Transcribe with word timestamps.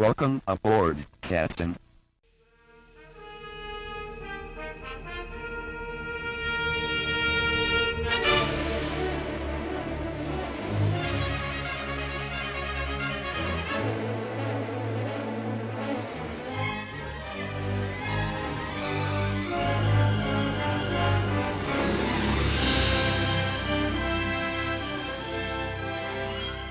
Welcome 0.00 0.40
aboard, 0.46 0.96
Captain. 1.20 1.76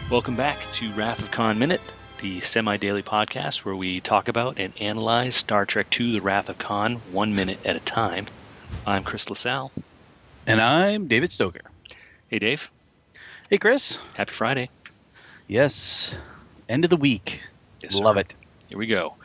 Welcome 0.10 0.36
back 0.36 0.58
to 0.72 0.92
Wrath 0.94 1.20
of 1.20 1.30
Khan 1.30 1.60
Minute, 1.60 1.80
the 2.20 2.42
semi 2.42 2.76
daily 2.76 3.02
podcast 3.02 3.64
where 3.64 3.76
we 3.76 4.02
talk 4.02 4.28
about 4.28 4.60
and 4.60 4.74
analyze 4.82 5.36
Star 5.36 5.66
Trek 5.66 5.88
II 5.98 6.14
The 6.18 6.22
Wrath 6.22 6.50
of 6.50 6.58
Khan 6.58 6.96
one 7.12 7.34
minute 7.34 7.60
at 7.64 7.78
a 7.78 7.80
time. 7.80 8.26
I'm 8.86 9.06
Chris 9.06 9.30
LaSalle. 9.30 9.72
And 10.46 10.60
I'm 10.60 11.08
David 11.08 11.32
Stoker. 11.32 11.62
Hey, 12.28 12.40
Dave. 12.40 12.70
Hey, 13.50 13.58
Chris. 13.58 13.98
Happy 14.16 14.34
Friday. 14.34 14.70
Yes. 15.48 16.14
End 16.68 16.84
of 16.84 16.90
the 16.90 16.98
week. 16.98 17.42
Yes, 17.82 17.94
sir. 17.94 18.04
Love 18.04 18.18
it. 18.18 18.36
Here 18.68 18.78
we 18.78 18.88
go. 18.88 19.16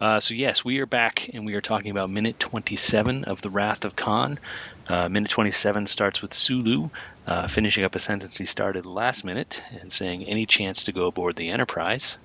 Uh, 0.00 0.18
so, 0.18 0.34
yes, 0.34 0.64
we 0.64 0.80
are 0.80 0.86
back 0.86 1.30
and 1.32 1.46
we 1.46 1.54
are 1.54 1.60
talking 1.60 1.92
about 1.92 2.10
minute 2.10 2.40
27 2.40 3.22
of 3.24 3.40
The 3.40 3.50
Wrath 3.50 3.84
of 3.84 3.94
Khan. 3.94 4.40
Uh, 4.88 5.08
minute 5.08 5.30
27 5.30 5.86
starts 5.86 6.20
with 6.20 6.34
Sulu 6.34 6.90
uh, 7.24 7.46
finishing 7.46 7.84
up 7.84 7.94
a 7.94 8.00
sentence 8.00 8.36
he 8.36 8.46
started 8.46 8.84
last 8.84 9.24
minute 9.24 9.62
and 9.80 9.92
saying, 9.92 10.24
Any 10.24 10.44
chance 10.44 10.84
to 10.84 10.92
go 10.92 11.06
aboard 11.06 11.36
the 11.36 11.50
Enterprise? 11.50 12.16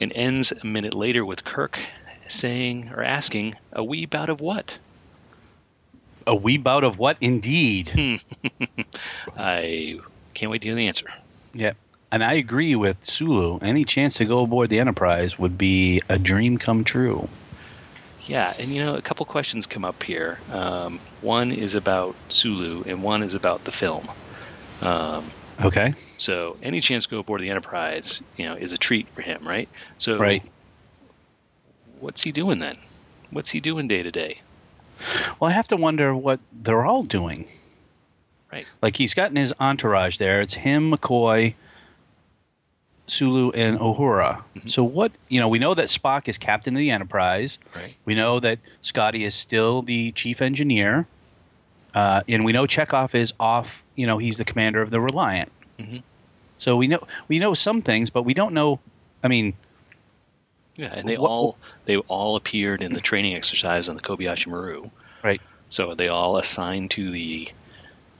And 0.00 0.12
ends 0.14 0.52
a 0.52 0.66
minute 0.66 0.94
later 0.94 1.24
with 1.24 1.44
Kirk 1.44 1.78
saying 2.28 2.90
or 2.94 3.02
asking, 3.02 3.54
A 3.72 3.84
wee 3.84 4.06
bout 4.06 4.28
of 4.30 4.40
what? 4.40 4.78
A 6.26 6.34
wee 6.34 6.56
bout 6.56 6.84
of 6.84 6.98
what? 6.98 7.16
Indeed. 7.20 7.90
I 9.36 9.98
can't 10.34 10.50
wait 10.50 10.62
to 10.62 10.68
hear 10.68 10.76
the 10.76 10.86
answer. 10.86 11.06
yeah. 11.54 11.72
And 12.10 12.22
I 12.22 12.34
agree 12.34 12.74
with 12.74 13.06
Sulu. 13.06 13.58
Any 13.62 13.86
chance 13.86 14.16
to 14.16 14.26
go 14.26 14.42
aboard 14.42 14.68
the 14.68 14.80
Enterprise 14.80 15.38
would 15.38 15.56
be 15.56 16.02
a 16.10 16.18
dream 16.18 16.58
come 16.58 16.84
true. 16.84 17.26
Yeah, 18.26 18.52
and 18.58 18.70
you 18.72 18.84
know, 18.84 18.94
a 18.96 19.02
couple 19.02 19.24
questions 19.24 19.66
come 19.66 19.84
up 19.84 20.02
here. 20.02 20.38
Um, 20.50 21.00
one 21.22 21.52
is 21.52 21.74
about 21.74 22.14
Sulu, 22.28 22.82
and 22.86 23.02
one 23.02 23.22
is 23.22 23.32
about 23.32 23.64
the 23.64 23.72
film. 23.72 24.08
Um, 24.82 25.32
Okay. 25.60 25.94
so, 26.16 26.56
any 26.62 26.80
chance 26.80 27.04
to 27.04 27.10
go 27.10 27.18
aboard 27.20 27.40
the 27.40 27.50
Enterprise, 27.50 28.20
you 28.36 28.46
know, 28.46 28.54
is 28.54 28.72
a 28.72 28.78
treat 28.78 29.08
for 29.10 29.22
him, 29.22 29.46
right? 29.46 29.68
So, 29.98 30.18
Right. 30.18 30.42
what's 32.00 32.22
he 32.22 32.32
doing 32.32 32.58
then? 32.58 32.78
What's 33.30 33.50
he 33.50 33.60
doing 33.60 33.88
day 33.88 34.02
to 34.02 34.10
day? 34.10 34.38
Well, 35.40 35.50
I 35.50 35.52
have 35.52 35.68
to 35.68 35.76
wonder 35.76 36.14
what 36.14 36.40
they're 36.52 36.84
all 36.84 37.02
doing. 37.02 37.48
Right. 38.52 38.66
Like 38.82 38.96
he's 38.96 39.14
gotten 39.14 39.36
his 39.36 39.54
entourage 39.58 40.18
there. 40.18 40.42
It's 40.42 40.52
him, 40.54 40.92
McCoy, 40.92 41.54
Sulu, 43.06 43.50
and 43.52 43.78
Uhura. 43.78 44.42
Mhm. 44.56 44.70
So 44.70 44.84
what? 44.84 45.12
You 45.28 45.40
know, 45.40 45.48
we 45.48 45.58
know 45.58 45.74
that 45.74 45.86
Spock 45.88 46.28
is 46.28 46.38
captain 46.38 46.74
of 46.74 46.78
the 46.78 46.90
Enterprise. 46.90 47.58
Right. 47.74 47.94
We 48.04 48.14
know 48.14 48.40
that 48.40 48.58
Scotty 48.82 49.24
is 49.24 49.34
still 49.34 49.82
the 49.82 50.12
chief 50.12 50.42
engineer, 50.42 51.06
uh, 51.94 52.22
and 52.28 52.44
we 52.44 52.52
know 52.52 52.64
Chekov 52.64 53.14
is 53.14 53.32
off. 53.38 53.82
You 53.94 54.06
know, 54.06 54.18
he's 54.18 54.38
the 54.38 54.44
commander 54.44 54.80
of 54.82 54.90
the 54.90 55.00
Reliant. 55.00 55.50
Mhm. 55.78 56.02
So 56.58 56.76
we 56.76 56.86
know 56.88 57.06
we 57.28 57.38
know 57.38 57.54
some 57.54 57.82
things, 57.82 58.10
but 58.10 58.22
we 58.22 58.34
don't 58.34 58.54
know. 58.54 58.80
I 59.22 59.28
mean, 59.28 59.54
Yeah, 60.76 60.92
and 60.94 61.06
they 61.08 61.18
What- 61.18 61.28
all 61.30 61.58
they 61.84 61.96
all 61.98 62.36
appeared 62.36 62.82
in 62.82 62.94
the 62.94 63.00
training 63.00 63.34
exercise 63.34 63.88
on 63.90 63.96
the 63.96 64.02
Kobayashi 64.02 64.46
Maru. 64.46 64.90
Right. 65.22 65.40
So 65.68 65.90
are 65.90 65.94
they 65.94 66.08
all 66.08 66.38
assigned 66.38 66.92
to 66.92 67.10
the 67.10 67.48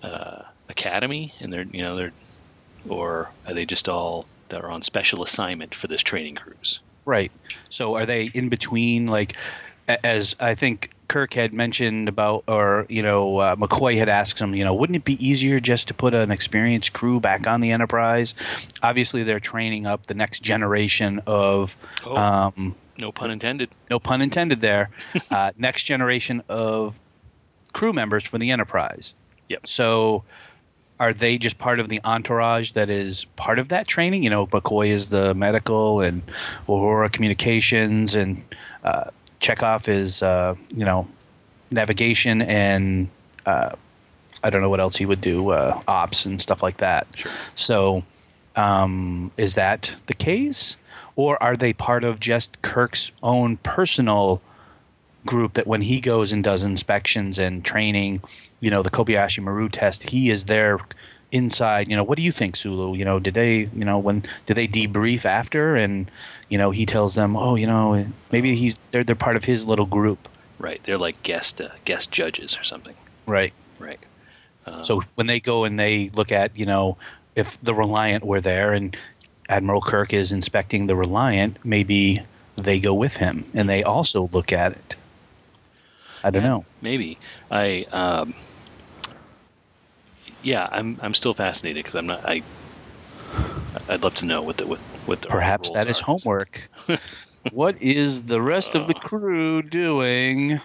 uh, 0.03 0.43
academy, 0.69 1.33
and 1.41 1.51
they're 1.53 1.65
you 1.71 1.83
know 1.83 1.97
they're, 1.97 2.13
or 2.89 3.31
are 3.47 3.55
they 3.55 3.65
just 3.65 3.89
all 3.89 4.27
that 4.51 4.63
are 4.65 4.71
on 4.71 4.83
special 4.83 5.23
assignment 5.23 5.75
for 5.75 5.87
this 5.87 6.03
training 6.03 6.35
cruise? 6.35 6.81
Right. 7.07 7.33
So 7.71 7.95
are 7.95 8.05
they 8.07 8.25
in 8.27 8.49
between? 8.51 9.07
Like, 9.07 9.35
as 9.89 10.37
I 10.41 10.55
think 10.55 10.91
Kirk 11.09 11.35
had 11.35 11.53
mentioned 11.53 12.09
about, 12.09 12.45
or 12.49 12.87
you 12.89 13.03
know, 13.03 13.39
uh, 13.39 13.57
McCoy 13.57 13.97
had 13.97 14.09
asked 14.09 14.39
him, 14.39 14.55
you 14.55 14.65
know, 14.65 14.75
wouldn't 14.75 14.97
it 14.97 15.05
be 15.05 15.25
easier 15.25 15.61
just 15.61 15.89
to 15.89 15.95
put 15.95 16.15
an 16.15 16.31
experienced 16.31 16.93
crew 16.93 17.21
back 17.21 17.47
on 17.47 17.61
the 17.61 17.73
Enterprise? 17.73 18.35
Obviously, 18.83 19.23
they're 19.23 19.41
training 19.41 19.87
up 19.87 20.07
the 20.07 20.15
next 20.15 20.41
generation 20.43 21.21
of, 21.27 21.77
Oh, 22.05 22.17
um, 22.17 22.75
no 22.99 23.09
pun 23.09 23.31
intended. 23.31 23.71
no 23.91 23.99
pun 23.99 24.23
intended 24.23 24.61
there, 24.61 24.91
uh, 25.31 25.53
next 25.59 25.83
generation 25.83 26.43
of 26.49 26.95
crew 27.73 27.93
members 27.93 28.25
for 28.25 28.39
the 28.39 28.51
Enterprise. 28.51 29.15
Yep. 29.49 29.67
So. 29.67 30.25
Are 31.01 31.13
they 31.13 31.37
just 31.37 31.59
part 31.59 31.81
of 31.81 31.89
the 31.89 32.01
entourage 32.05 32.73
that 32.73 32.89
is 32.89 33.25
part 33.35 33.59
of 33.59 33.71
that 33.71 33.89
training? 33.89 34.23
You 34.23 34.31
know, 34.31 34.47
McCoy 34.47 34.87
is 34.89 35.11
the 35.11 35.35
medical 35.35 36.01
and 36.01 36.23
Uhura 36.69 37.11
communications, 37.11 38.15
and 38.15 38.45
uh, 38.85 39.07
Chekov 39.43 39.89
is, 39.89 40.23
uh, 40.23 40.55
you 40.75 40.85
know, 40.85 41.07
navigation 41.71 42.41
and 42.43 43.09
uh, 43.45 43.71
I 44.43 44.51
don't 44.51 44.63
know 44.63 44.71
what 44.71 44.81
else 44.81 44.97
he 44.97 45.05
would 45.05 45.21
do, 45.21 45.51
uh, 45.51 45.81
ops 45.87 46.25
and 46.27 46.41
stuff 46.41 46.63
like 46.63 46.79
that. 46.79 47.07
Sure. 47.15 47.33
So, 47.55 48.03
um, 48.57 49.31
is 49.37 49.55
that 49.55 49.95
the 50.07 50.15
case, 50.15 50.77
or 51.17 51.43
are 51.43 51.57
they 51.57 51.73
part 51.73 52.05
of 52.05 52.21
just 52.21 52.63
Kirk's 52.63 53.11
own 53.23 53.57
personal 53.57 54.41
group 55.27 55.55
that 55.55 55.67
when 55.67 55.81
he 55.83 56.01
goes 56.01 56.33
and 56.33 56.43
does 56.43 56.65
inspections 56.65 57.39
and 57.39 57.65
training, 57.65 58.23
you 58.61 58.71
know, 58.71 58.83
the 58.83 58.91
Kobayashi 58.91 59.43
Maru 59.43 59.69
test, 59.69 60.03
he 60.03 60.31
is 60.31 60.45
there 60.45 60.79
inside. 61.33 61.89
You 61.89 61.97
know, 61.97 62.05
what 62.05 62.17
do 62.17 62.23
you 62.23 62.33
think, 62.33 62.57
Sulu? 62.57 62.97
You 62.97 63.05
know, 63.05 63.19
did 63.19 63.35
they, 63.35 63.69
you 63.75 63.85
know, 63.85 63.99
when 63.99 64.23
did 64.47 64.57
they 64.57 64.69
debrief 64.69 65.25
after, 65.25 65.77
and 65.77 66.11
you 66.49 66.59
know, 66.59 66.71
he 66.71 66.87
tells 66.87 67.15
them, 67.15 67.37
oh, 67.37 67.57
you 67.57 67.67
know, 67.67 68.07
maybe 68.31 68.55
he's 68.57 68.79
they're 68.91 69.05
they're 69.05 69.17
part 69.17 69.37
of 69.37 69.45
his 69.45 69.67
little 69.67 69.87
group, 69.87 70.29
Right. 70.59 70.81
They're 70.85 70.99
like 70.99 71.23
guest 71.23 71.61
uh, 71.61 71.69
guest 71.85 72.13
judges 72.13 72.59
or 72.59 72.65
something. 72.65 72.95
right? 73.27 73.53
Right. 73.79 73.99
Um, 74.67 74.83
So 74.85 75.03
when 75.17 75.27
they 75.27 75.41
go 75.41 75.65
and 75.65 75.79
they 75.79 76.11
look 76.15 76.33
at, 76.33 76.57
you 76.57 76.67
know, 76.67 76.99
if 77.35 77.59
the 77.63 77.75
Reliant 77.75 78.25
were 78.25 78.41
there 78.41 78.73
and 78.73 78.97
Admiral 79.49 79.81
Kirk 79.81 80.13
is 80.13 80.33
inspecting 80.33 80.87
the 80.87 80.97
Reliant, 80.97 81.57
maybe 81.65 82.23
they 82.57 82.81
go 82.81 82.95
with 82.95 83.17
him 83.17 83.45
and 83.55 83.69
they 83.69 83.83
also 83.83 84.29
look 84.33 84.53
at 84.53 84.73
it. 84.73 84.97
I 86.25 86.31
don't 86.31 86.43
Yeah. 86.43 86.49
know. 86.49 86.65
maybe 86.81 87.19
I 87.51 87.87
um, 87.93 88.35
yeah 90.43 90.67
I'm 90.71 90.99
I'm 91.03 91.15
still 91.15 91.35
fascinated 91.35 91.83
because 91.85 91.95
I'm 91.95 92.07
not 92.07 92.21
I 92.29 92.43
I'd 93.89 94.03
love 94.03 94.15
to 94.15 94.27
know 94.27 94.43
what 94.43 94.57
the 94.59 94.67
what, 94.67 94.81
what 95.05 95.21
the 95.23 95.29
Perhaps 95.29 95.73
that 95.73 95.89
is 95.89 96.01
are. 96.01 96.05
homework. 96.05 96.69
what 97.53 97.81
is 97.81 98.25
the 98.25 98.41
rest 98.41 98.75
of 98.75 98.87
the 98.87 98.95
crew 98.95 99.63
doing? 99.63 100.61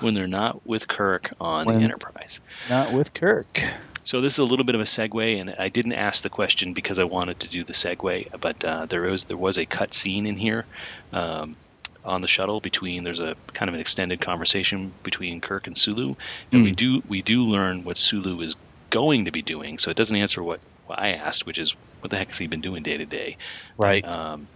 when 0.00 0.14
they're 0.14 0.26
not 0.26 0.66
with 0.66 0.88
Kirk 0.88 1.30
on 1.40 1.66
When- 1.66 1.78
the 1.78 1.84
Enterprise. 1.84 2.40
Not 2.68 2.92
with 2.92 3.14
Kirk. 3.14 3.60
So 4.04 4.20
this 4.20 4.32
is 4.34 4.38
a 4.40 4.44
little 4.44 4.64
bit 4.64 4.74
of 4.74 4.80
a 4.80 4.84
segue, 4.84 5.40
and 5.40 5.54
I 5.58 5.68
didn't 5.68 5.92
ask 5.92 6.24
the 6.24 6.28
question 6.30 6.72
because 6.72 6.98
I 6.98 7.04
wanted 7.04 7.38
to 7.40 7.48
do 7.48 7.62
the 7.62 7.72
segue, 7.72 8.26
but 8.40 8.64
uh, 8.64 8.86
there 8.86 9.02
was 9.02 9.24
there 9.26 9.36
was 9.36 9.58
a 9.58 9.66
cut 9.66 9.94
scene 9.94 10.26
in 10.26 10.36
here 10.36 10.66
um, 11.12 11.56
on 12.04 12.20
the 12.20 12.28
shuttle 12.28 12.60
between. 12.60 13.04
There's 13.04 13.20
a 13.20 13.34
kind 13.52 13.68
of 13.68 13.74
an 13.74 13.80
extended 13.80 14.20
conversation 14.20 14.92
between 15.02 15.40
Kirk 15.40 15.66
and 15.66 15.76
Sulu, 15.78 16.12
and 16.50 16.62
we 16.62 16.72
Mm. 16.72 16.76
do 16.76 17.02
we 17.06 17.22
do 17.22 17.44
learn 17.44 17.84
what 17.84 17.96
Sulu 17.96 18.40
is 18.42 18.54
going 18.90 19.24
to 19.26 19.32
be 19.32 19.42
doing. 19.42 19.78
So 19.78 19.90
it 19.90 19.96
doesn't 19.96 20.16
answer 20.16 20.42
what, 20.42 20.60
what 20.84 20.98
I 21.00 21.12
asked, 21.12 21.46
which 21.46 21.58
is 21.58 21.74
what 22.00 22.10
the 22.10 22.16
heck 22.18 22.28
has 22.28 22.38
he 22.38 22.46
been 22.46 22.60
doing 22.60 22.82
day 22.82 22.96
to 22.98 23.06
day? 23.06 23.36
Right. 23.78 24.04
um, 24.04 24.48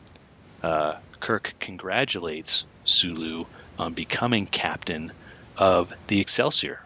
uh, 0.62 0.94
Kirk 1.20 1.54
congratulates 1.60 2.66
Sulu 2.84 3.40
on 3.78 3.94
becoming 3.94 4.46
captain 4.46 5.12
of 5.56 5.92
the 6.08 6.20
Excelsior. 6.20 6.78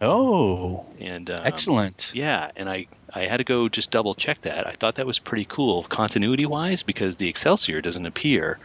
Oh, 0.00 0.86
And 1.00 1.28
um, 1.30 1.42
excellent. 1.44 2.12
Yeah, 2.14 2.50
and 2.56 2.68
I 2.68 2.86
I 3.12 3.22
had 3.22 3.38
to 3.38 3.44
go 3.44 3.68
just 3.68 3.90
double 3.90 4.14
check 4.14 4.40
that. 4.42 4.66
I 4.66 4.72
thought 4.72 4.96
that 4.96 5.06
was 5.06 5.18
pretty 5.18 5.44
cool 5.46 5.82
continuity 5.84 6.46
wise 6.46 6.82
because 6.82 7.16
the 7.16 7.28
Excelsior 7.28 7.80
doesn't 7.80 8.06
appear 8.06 8.58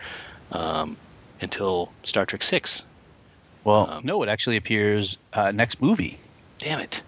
um, 0.51 0.97
until 1.41 1.91
Star 2.03 2.25
Trek 2.25 2.43
Six. 2.43 2.83
Well, 3.63 3.89
um, 3.89 4.05
no, 4.05 4.23
it 4.23 4.29
actually 4.29 4.57
appears 4.57 5.17
uh, 5.31 5.51
next 5.51 5.81
movie. 5.81 6.19
Damn 6.57 6.79
it! 6.79 7.01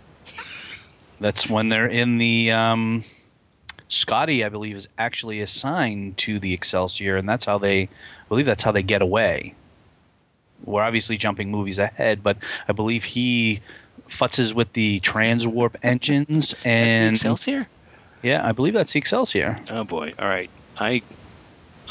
That's 1.19 1.49
when 1.49 1.69
they're 1.69 1.87
in 1.87 2.17
the. 2.17 2.51
Um, 2.51 3.03
Scotty, 3.87 4.43
I 4.43 4.49
believe, 4.49 4.75
is 4.75 4.87
actually 4.97 5.41
assigned 5.41 6.17
to 6.19 6.39
the 6.39 6.53
Excelsior, 6.53 7.17
and 7.17 7.29
that's 7.29 7.45
how 7.45 7.57
they. 7.59 7.83
I 7.83 7.89
believe 8.29 8.45
that's 8.45 8.63
how 8.63 8.71
they 8.71 8.83
get 8.83 9.01
away. 9.01 9.53
We're 10.63 10.81
obviously 10.81 11.17
jumping 11.17 11.51
movies 11.51 11.77
ahead, 11.79 12.23
but 12.23 12.37
I 12.67 12.71
believe 12.71 13.03
he 13.03 13.61
futzes 14.09 14.53
with 14.53 14.73
the 14.73 14.99
transwarp 15.01 15.75
engines, 15.83 16.55
and 16.63 17.15
Excelsior. 17.15 17.67
yeah, 18.23 18.45
I 18.45 18.53
believe 18.53 18.73
that's 18.73 18.93
the 18.93 18.99
Excelsior. 18.99 19.59
Oh 19.69 19.83
boy! 19.83 20.13
All 20.17 20.27
right, 20.27 20.49
I 20.77 21.03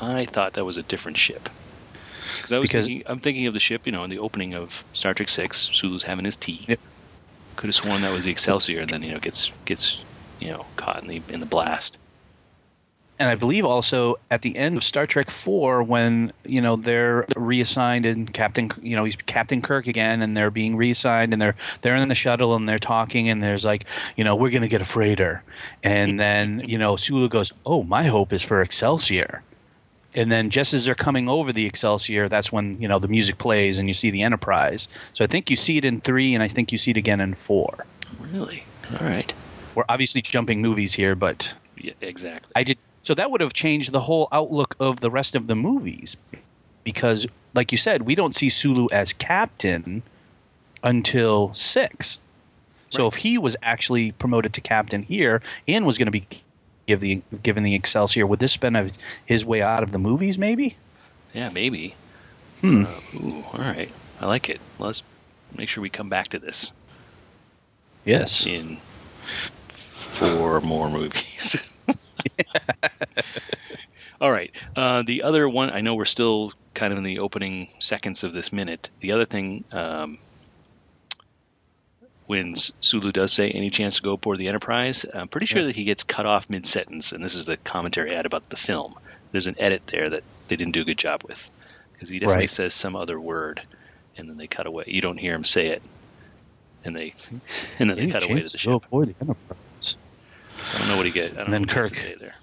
I 0.00 0.24
thought 0.24 0.54
that 0.54 0.64
was 0.64 0.76
a 0.76 0.82
different 0.82 1.16
ship. 1.16 1.48
Because 2.44 2.52
I 2.52 2.58
was 2.58 2.68
Because- 2.70 2.86
thinking, 2.86 3.06
I'm 3.06 3.20
thinking 3.20 3.46
of 3.46 3.54
the 3.54 3.60
ship, 3.60 3.86
you 3.86 3.92
know, 3.92 4.04
in 4.04 4.10
the 4.10 4.18
opening 4.18 4.52
of 4.54 4.84
Star 4.92 5.14
Trek 5.14 5.30
Six. 5.30 5.70
Sulu's 5.72 6.02
having 6.02 6.26
his 6.26 6.36
tea. 6.36 6.62
Yep. 6.68 6.78
Could 7.56 7.68
have 7.68 7.74
sworn 7.74 8.02
that 8.02 8.12
was 8.12 8.26
the 8.26 8.32
Excelsior, 8.32 8.80
and 8.80 8.90
then 8.90 9.02
you 9.02 9.12
know 9.12 9.18
gets 9.18 9.50
gets 9.64 9.96
you 10.40 10.50
know 10.50 10.66
caught 10.76 11.02
in 11.02 11.08
the 11.08 11.22
in 11.30 11.40
the 11.40 11.46
blast. 11.46 11.96
and 13.18 13.30
I 13.30 13.36
believe 13.36 13.64
also 13.64 14.16
at 14.30 14.42
the 14.42 14.56
end 14.56 14.76
of 14.76 14.82
Star 14.84 15.06
Trek 15.06 15.30
Four, 15.30 15.84
when 15.84 16.32
you 16.44 16.60
know 16.60 16.76
they're 16.76 17.24
reassigned 17.36 18.04
and 18.04 18.30
Captain, 18.34 18.70
you 18.82 18.96
know, 18.96 19.04
he's 19.04 19.16
Captain 19.16 19.62
Kirk 19.62 19.86
again, 19.86 20.20
and 20.20 20.36
they're 20.36 20.50
being 20.50 20.76
reassigned, 20.76 21.32
and 21.32 21.40
they're 21.40 21.54
they're 21.80 21.94
in 21.96 22.08
the 22.08 22.14
shuttle 22.14 22.56
and 22.56 22.68
they're 22.68 22.78
talking, 22.80 23.30
and 23.30 23.42
there's 23.42 23.64
like, 23.64 23.86
you 24.16 24.24
know, 24.24 24.34
we're 24.36 24.50
gonna 24.50 24.68
get 24.68 24.82
a 24.82 24.84
freighter, 24.84 25.42
and 25.82 26.20
then 26.24 26.64
you 26.66 26.76
know 26.76 26.96
Sulu 26.96 27.28
goes, 27.30 27.52
oh, 27.64 27.82
my 27.84 28.02
hope 28.04 28.32
is 28.34 28.42
for 28.42 28.60
Excelsior, 28.60 29.42
and 30.14 30.30
then 30.30 30.50
just 30.50 30.72
as 30.74 30.84
they're 30.84 30.94
coming 30.94 31.28
over 31.28 31.52
the 31.52 31.66
Excelsior, 31.66 32.28
that's 32.28 32.52
when 32.52 32.80
you 32.80 32.88
know 32.88 32.98
the 32.98 33.08
music 33.08 33.38
plays 33.38 33.78
and 33.78 33.88
you 33.88 33.94
see 33.94 34.10
the 34.10 34.22
Enterprise. 34.22 34.88
So 35.12 35.24
I 35.24 35.26
think 35.26 35.50
you 35.50 35.56
see 35.56 35.76
it 35.78 35.84
in 35.84 36.00
three, 36.00 36.34
and 36.34 36.42
I 36.42 36.48
think 36.48 36.72
you 36.72 36.78
see 36.78 36.92
it 36.92 36.96
again 36.96 37.20
in 37.20 37.34
four. 37.34 37.84
Really? 38.20 38.64
All 38.90 39.06
right. 39.06 39.32
We're 39.74 39.84
obviously 39.88 40.20
jumping 40.20 40.62
movies 40.62 40.94
here, 40.94 41.14
but 41.14 41.52
Yeah, 41.76 41.92
exactly. 42.00 42.52
I 42.54 42.62
did. 42.62 42.78
So 43.02 43.14
that 43.14 43.30
would 43.30 43.40
have 43.40 43.52
changed 43.52 43.92
the 43.92 44.00
whole 44.00 44.28
outlook 44.32 44.76
of 44.80 45.00
the 45.00 45.10
rest 45.10 45.34
of 45.36 45.46
the 45.46 45.54
movies, 45.54 46.16
because, 46.84 47.26
like 47.52 47.72
you 47.72 47.78
said, 47.78 48.02
we 48.02 48.14
don't 48.14 48.34
see 48.34 48.48
Sulu 48.48 48.88
as 48.92 49.12
captain 49.12 50.02
until 50.82 51.52
six. 51.54 52.18
So 52.90 53.04
Right. 53.04 53.12
if 53.12 53.16
he 53.18 53.38
was 53.38 53.56
actually 53.62 54.12
promoted 54.12 54.54
to 54.54 54.60
captain 54.60 55.02
here 55.02 55.42
and 55.66 55.84
was 55.84 55.98
going 55.98 56.06
to 56.06 56.12
be 56.12 56.26
give 56.86 57.00
the 57.00 57.22
given 57.42 57.62
the 57.62 57.74
Excelsior, 57.74 58.26
would 58.26 58.38
this 58.40 58.56
been 58.56 58.76
a, 58.76 58.88
his 59.26 59.44
way 59.44 59.62
out 59.62 59.82
of 59.82 59.92
the 59.92 59.98
movies? 59.98 60.38
Maybe. 60.38 60.76
yeah, 61.32 61.48
maybe. 61.50 61.94
Hmm. 62.60 62.84
Uh, 62.86 63.00
ooh, 63.16 63.42
all 63.52 63.60
right. 63.60 63.90
I 64.20 64.26
like 64.26 64.48
it. 64.48 64.60
Let's 64.78 65.02
make 65.56 65.68
sure 65.68 65.82
we 65.82 65.90
come 65.90 66.08
back 66.08 66.28
to 66.28 66.38
this 66.38 66.70
Yes. 68.04 68.46
in 68.46 68.78
four 69.68 70.60
more 70.60 70.88
movies. 70.90 71.66
All 74.20 74.30
right. 74.30 74.54
Uh, 74.76 75.02
the 75.02 75.24
other 75.24 75.48
one, 75.48 75.70
I 75.70 75.80
know 75.80 75.94
we're 75.96 76.04
still 76.04 76.52
kind 76.72 76.92
of 76.92 76.98
in 76.98 77.04
the 77.04 77.18
opening 77.18 77.68
seconds 77.80 78.24
of 78.24 78.32
this 78.32 78.52
minute. 78.52 78.90
The 79.00 79.12
other 79.12 79.24
thing, 79.24 79.64
um, 79.72 80.18
when 82.26 82.54
Sulu 82.80 83.12
does 83.12 83.32
say 83.32 83.50
any 83.50 83.70
chance 83.70 83.96
to 83.96 84.02
go 84.02 84.12
aboard 84.14 84.38
the 84.38 84.48
Enterprise, 84.48 85.04
I'm 85.12 85.28
pretty 85.28 85.46
sure 85.46 85.62
Yeah. 85.62 85.66
that 85.66 85.76
he 85.76 85.84
gets 85.84 86.02
cut 86.04 86.26
off 86.26 86.48
mid 86.48 86.66
sentence, 86.66 87.12
and 87.12 87.22
this 87.22 87.34
is 87.34 87.44
the 87.44 87.56
commentary 87.58 88.14
ad 88.14 88.26
about 88.26 88.48
the 88.48 88.56
film. 88.56 88.94
There's 89.32 89.46
an 89.46 89.56
edit 89.58 89.82
there 89.86 90.10
that 90.10 90.22
they 90.48 90.56
didn't 90.56 90.72
do 90.72 90.82
a 90.82 90.84
good 90.84 90.98
job 90.98 91.22
with 91.26 91.46
because 91.92 92.08
he 92.08 92.18
definitely 92.18 92.42
Right. 92.42 92.50
says 92.50 92.74
some 92.74 92.96
other 92.96 93.20
word, 93.20 93.60
and 94.16 94.28
then 94.28 94.36
they 94.36 94.46
cut 94.46 94.66
away. 94.66 94.84
You 94.86 95.00
don't 95.00 95.18
hear 95.18 95.34
him 95.34 95.44
say 95.44 95.68
it, 95.68 95.82
and 96.84 96.96
they 96.96 97.12
and 97.78 97.90
then 97.90 97.96
they 97.96 98.06
cut 98.06 98.22
away 98.22 98.36
to 98.36 98.42
the 98.44 98.50
to 98.58 98.66
go 98.66 98.74
ship. 98.74 98.84
aboard 98.86 99.08
the 99.08 99.14
Enterprise? 99.20 99.98
So 100.62 100.76
I 100.76 100.78
don't 100.78 100.88
know 100.88 100.96
what 100.96 101.06
he 101.06 101.12
get. 101.12 101.32
I 101.32 101.34
don't 101.36 101.44
And 101.44 101.52
then 101.52 101.62
know 101.66 101.74
what 101.74 101.82
Kirk. 101.82 101.92
to 101.92 101.96
say 101.96 102.14
there. 102.18 102.34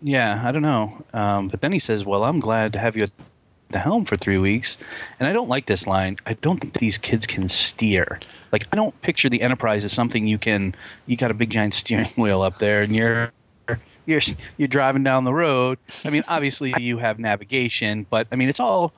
Yeah, 0.00 0.40
I 0.44 0.52
don't 0.52 0.62
know. 0.62 1.04
Um, 1.12 1.48
but 1.48 1.60
then 1.60 1.72
he 1.72 1.78
says, 1.78 2.04
"Well, 2.04 2.24
I'm 2.24 2.40
glad 2.40 2.72
to 2.74 2.78
have 2.78 2.96
you 2.96 3.04
at 3.04 3.10
the 3.72 3.78
helm 3.78 4.04
for 4.04 4.16
three 4.16 4.38
weeks." 4.38 4.78
And 5.18 5.28
I 5.28 5.32
don't 5.32 5.48
like 5.48 5.66
this 5.66 5.86
line. 5.86 6.18
I 6.26 6.34
don't 6.34 6.60
think 6.60 6.74
these 6.74 6.98
kids 6.98 7.26
can 7.26 7.48
steer. 7.48 8.20
Like, 8.52 8.68
I 8.72 8.76
don't 8.76 8.98
picture 9.02 9.28
the 9.28 9.42
Enterprise 9.42 9.84
as 9.84 9.92
something 9.92 10.26
you 10.26 10.38
can. 10.38 10.74
You 11.06 11.16
got 11.16 11.30
a 11.30 11.34
big 11.34 11.50
giant 11.50 11.74
steering 11.74 12.10
wheel 12.16 12.42
up 12.42 12.58
there, 12.58 12.82
and 12.82 12.94
you're 12.94 13.32
you're 14.06 14.20
you're 14.56 14.68
driving 14.68 15.04
down 15.04 15.24
the 15.24 15.34
road. 15.34 15.78
I 16.04 16.10
mean, 16.10 16.24
obviously 16.28 16.74
you 16.78 16.98
have 16.98 17.18
navigation, 17.18 18.06
but 18.08 18.26
I 18.32 18.36
mean, 18.36 18.48
it's 18.48 18.60
all 18.60 18.92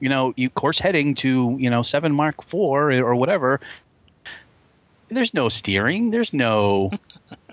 you 0.00 0.08
know. 0.08 0.34
You 0.36 0.50
course 0.50 0.78
heading 0.78 1.14
to 1.16 1.56
you 1.58 1.70
know 1.70 1.82
seven 1.82 2.12
Mark 2.12 2.44
four 2.44 2.92
or 2.92 3.14
whatever. 3.14 3.60
There's 5.08 5.32
no 5.32 5.48
steering. 5.48 6.10
There's 6.10 6.34
no, 6.34 6.90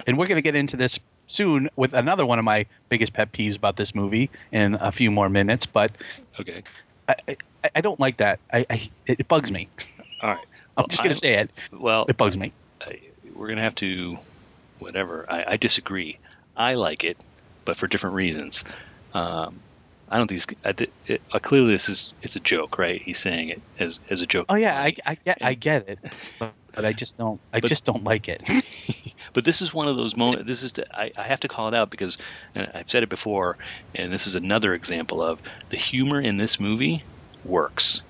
and 0.05 0.17
we're 0.17 0.27
gonna 0.27 0.41
get 0.41 0.55
into 0.55 0.75
this 0.77 0.99
soon 1.27 1.69
with 1.75 1.93
another 1.93 2.25
one 2.25 2.39
of 2.39 2.45
my 2.45 2.65
biggest 2.89 3.13
pet 3.13 3.31
peeves 3.31 3.55
about 3.55 3.75
this 3.75 3.95
movie 3.95 4.29
in 4.51 4.75
a 4.75 4.91
few 4.91 5.11
more 5.11 5.29
minutes. 5.29 5.65
But 5.65 5.91
Okay. 6.39 6.63
I, 7.07 7.15
I, 7.27 7.35
I 7.75 7.81
don't 7.81 7.99
like 7.99 8.17
that. 8.17 8.39
I, 8.51 8.65
I 8.69 8.89
it 9.05 9.27
bugs 9.27 9.51
me. 9.51 9.69
All 10.21 10.29
right. 10.31 10.45
I'm 10.77 10.87
just 10.89 11.01
gonna 11.01 11.11
I- 11.11 11.13
say 11.13 11.33
it. 11.35 11.51
Well, 11.71 12.05
It 12.09 12.17
bugs 12.17 12.37
me. 12.37 12.51
I, 12.81 12.99
we're 13.35 13.47
gonna 13.49 13.61
have 13.61 13.75
to, 13.75 14.17
whatever. 14.79 15.25
I, 15.29 15.43
I 15.53 15.57
disagree. 15.57 16.19
I 16.57 16.73
like 16.75 17.03
it, 17.03 17.17
but 17.65 17.77
for 17.77 17.87
different 17.87 18.15
reasons. 18.15 18.63
Um, 19.13 19.59
I 20.09 20.17
don't 20.17 20.27
think 20.27 20.45
these. 20.45 20.57
I, 20.63 20.73
thi- 20.73 20.89
it, 21.07 21.21
uh, 21.31 21.39
clearly 21.39 21.71
this 21.71 21.89
is 21.89 22.13
it's 22.21 22.35
a 22.35 22.39
joke, 22.39 22.77
right? 22.77 23.01
He's 23.01 23.17
saying 23.19 23.49
it 23.49 23.61
as 23.79 23.99
as 24.09 24.21
a 24.21 24.25
joke. 24.25 24.45
Oh 24.49 24.55
yeah, 24.55 24.77
I, 24.79 24.93
I 25.05 25.15
get 25.15 25.37
I 25.41 25.53
get 25.53 25.89
it, 25.89 25.99
but, 26.39 26.53
but 26.73 26.85
I 26.85 26.93
just 26.93 27.17
don't 27.17 27.39
I 27.53 27.59
But- 27.61 27.69
just 27.69 27.85
don't 27.85 28.03
like 28.03 28.27
it. 28.29 28.41
But 29.35 29.45
this 29.45 29.61
is 29.61 29.71
one 29.73 29.87
of 29.87 29.97
those 29.97 30.15
moments. 30.17 30.47
This 30.47 30.63
is 30.63 30.71
the, 30.71 30.85
I, 30.91 31.11
I 31.15 31.21
have 31.23 31.41
to 31.41 31.47
call 31.47 31.67
it 31.67 31.75
out 31.75 31.91
because 31.91 32.17
and 32.55 32.67
I've 32.73 32.89
said 32.89 33.03
it 33.03 33.09
before, 33.09 33.57
and 33.93 34.11
this 34.11 34.25
is 34.25 34.33
another 34.33 34.73
example 34.73 35.21
of 35.21 35.39
the 35.69 35.77
humor 35.77 36.19
in 36.19 36.37
this 36.37 36.59
movie 36.59 37.03
works. 37.43 38.01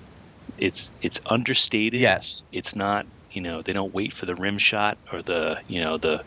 It's 0.56 0.90
it's 1.02 1.20
understated. 1.26 2.00
yes. 2.00 2.44
it's 2.52 2.74
not 2.74 3.04
you 3.32 3.42
know 3.42 3.60
they 3.60 3.74
don't 3.74 3.92
wait 3.92 4.14
for 4.14 4.24
the 4.24 4.36
rim 4.36 4.56
shot 4.56 4.96
or 5.12 5.20
the 5.20 5.60
you 5.66 5.80
know 5.80 5.98
the 5.98 6.24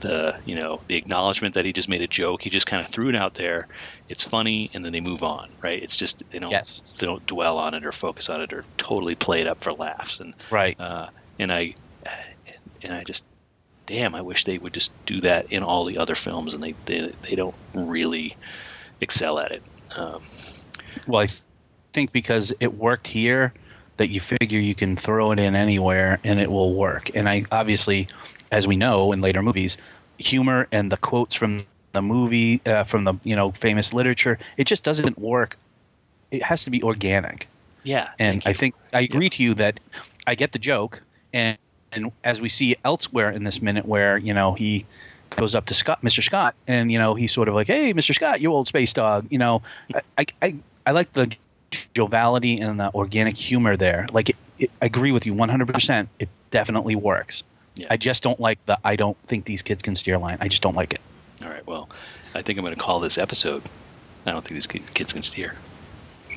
the 0.00 0.34
you 0.44 0.54
know 0.54 0.82
the 0.88 0.96
acknowledgement 0.96 1.54
that 1.54 1.64
he 1.64 1.72
just 1.72 1.88
made 1.88 2.02
a 2.02 2.08
joke 2.08 2.42
he 2.42 2.50
just 2.50 2.66
kind 2.66 2.84
of 2.84 2.90
threw 2.90 3.08
it 3.08 3.16
out 3.16 3.34
there 3.34 3.66
it's 4.08 4.22
funny 4.22 4.70
and 4.74 4.84
then 4.84 4.92
they 4.92 5.00
move 5.00 5.22
on 5.22 5.48
right 5.62 5.82
it's 5.82 5.96
just 5.96 6.22
they 6.32 6.38
don't 6.38 6.50
Yes. 6.50 6.80
they 6.98 7.06
don't 7.06 7.24
dwell 7.26 7.58
on 7.58 7.74
it 7.74 7.84
or 7.84 7.92
focus 7.92 8.28
on 8.30 8.40
it 8.40 8.52
or 8.52 8.64
totally 8.76 9.14
play 9.14 9.40
it 9.40 9.46
up 9.46 9.62
for 9.62 9.72
laughs 9.72 10.20
and 10.20 10.34
Right. 10.50 10.76
uh, 10.80 11.06
and 11.38 11.52
I 11.52 11.74
and 12.82 12.92
I 12.94 13.04
just 13.04 13.24
damn 13.88 14.14
I 14.14 14.22
wish 14.22 14.44
they 14.44 14.58
would 14.58 14.74
just 14.74 14.92
do 15.06 15.20
that 15.22 15.52
in 15.52 15.64
all 15.64 15.84
the 15.84 15.98
other 15.98 16.14
films 16.14 16.54
and 16.54 16.62
they 16.62 16.74
they, 16.86 17.12
they 17.28 17.34
don't 17.34 17.56
really 17.74 18.36
excel 19.00 19.40
at 19.40 19.50
it 19.50 19.62
um, 19.96 20.22
Well, 21.06 21.22
I 21.22 21.26
think 21.92 22.12
because 22.12 22.52
it 22.60 22.74
worked 22.74 23.06
here, 23.06 23.52
that 23.96 24.10
you 24.10 24.20
figure 24.20 24.60
you 24.60 24.74
can 24.74 24.96
throw 24.96 25.32
it 25.32 25.38
in 25.38 25.54
anywhere 25.56 26.20
and 26.24 26.40
it 26.40 26.50
will 26.50 26.74
work. 26.74 27.10
And 27.14 27.28
I 27.28 27.44
obviously, 27.50 28.08
as 28.52 28.66
we 28.66 28.76
know 28.76 29.12
in 29.12 29.18
later 29.18 29.42
movies, 29.42 29.76
humor 30.18 30.68
and 30.70 30.90
the 30.90 30.96
quotes 30.96 31.34
from 31.34 31.58
the 31.92 32.02
movie, 32.02 32.60
uh, 32.64 32.84
from 32.84 33.04
the 33.04 33.14
you 33.24 33.34
know 33.34 33.52
famous 33.52 33.92
literature, 33.92 34.38
it 34.56 34.64
just 34.66 34.84
doesn't 34.84 35.18
work. 35.18 35.58
It 36.30 36.42
has 36.42 36.64
to 36.64 36.70
be 36.70 36.82
organic. 36.82 37.48
yeah 37.84 38.10
And 38.18 38.42
I 38.46 38.52
think 38.52 38.74
I 38.92 39.00
agree 39.00 39.30
to 39.30 39.42
you 39.42 39.54
that 39.54 39.80
I 40.26 40.34
get 40.34 40.52
the 40.52 40.58
joke, 40.58 41.02
and 41.32 41.58
and 41.92 42.12
as 42.24 42.40
we 42.40 42.48
see 42.48 42.76
elsewhere 42.84 43.30
in 43.30 43.44
this 43.44 43.62
minute, 43.62 43.86
where 43.86 44.18
you 44.18 44.34
know 44.34 44.54
he 44.54 44.86
goes 45.30 45.54
up 45.54 45.66
to 45.66 45.74
Scott, 45.74 46.00
Mr. 46.02 46.22
Scott, 46.22 46.54
and 46.66 46.90
you 46.90 46.98
know 46.98 47.14
he's 47.14 47.32
sort 47.32 47.48
of 47.48 47.54
like, 47.54 47.66
"Hey, 47.66 47.92
Mr. 47.94 48.14
Scott, 48.14 48.40
you 48.40 48.52
old 48.52 48.66
space 48.66 48.92
dog." 48.92 49.26
You 49.30 49.38
know, 49.38 49.62
I 50.16 50.26
I 50.42 50.54
I, 50.86 50.90
like 50.92 51.12
the 51.12 51.30
joviality 51.94 52.60
and 52.60 52.80
the 52.80 52.92
organic 52.94 53.36
humor 53.36 53.76
there. 53.76 54.06
Like, 54.12 54.30
it, 54.30 54.36
it, 54.58 54.70
I 54.80 54.86
agree 54.86 55.12
with 55.12 55.26
you 55.26 55.34
100. 55.34 55.72
percent 55.72 56.08
It 56.18 56.28
definitely 56.50 56.94
works. 56.96 57.44
Yeah. 57.74 57.88
I 57.90 57.96
just 57.96 58.22
don't 58.22 58.40
like 58.40 58.64
the 58.66 58.78
"I 58.84 58.96
don't 58.96 59.16
think 59.26 59.44
these 59.44 59.62
kids 59.62 59.82
can 59.82 59.94
steer" 59.94 60.18
line. 60.18 60.38
I 60.40 60.48
just 60.48 60.62
don't 60.62 60.74
like 60.76 60.94
it. 60.94 61.00
all 61.44 61.50
right 61.50 61.66
well 61.66 61.88
I 62.34 62.42
think 62.42 62.58
I'm 62.58 62.64
going 62.64 62.74
to 62.74 62.80
call 62.80 63.00
this 63.00 63.18
episode 63.18 63.62
I 64.26 64.32
don't 64.32 64.44
think 64.44 64.54
these 64.54 64.66
kids 64.66 65.12
can 65.12 65.22
steer 65.22 65.54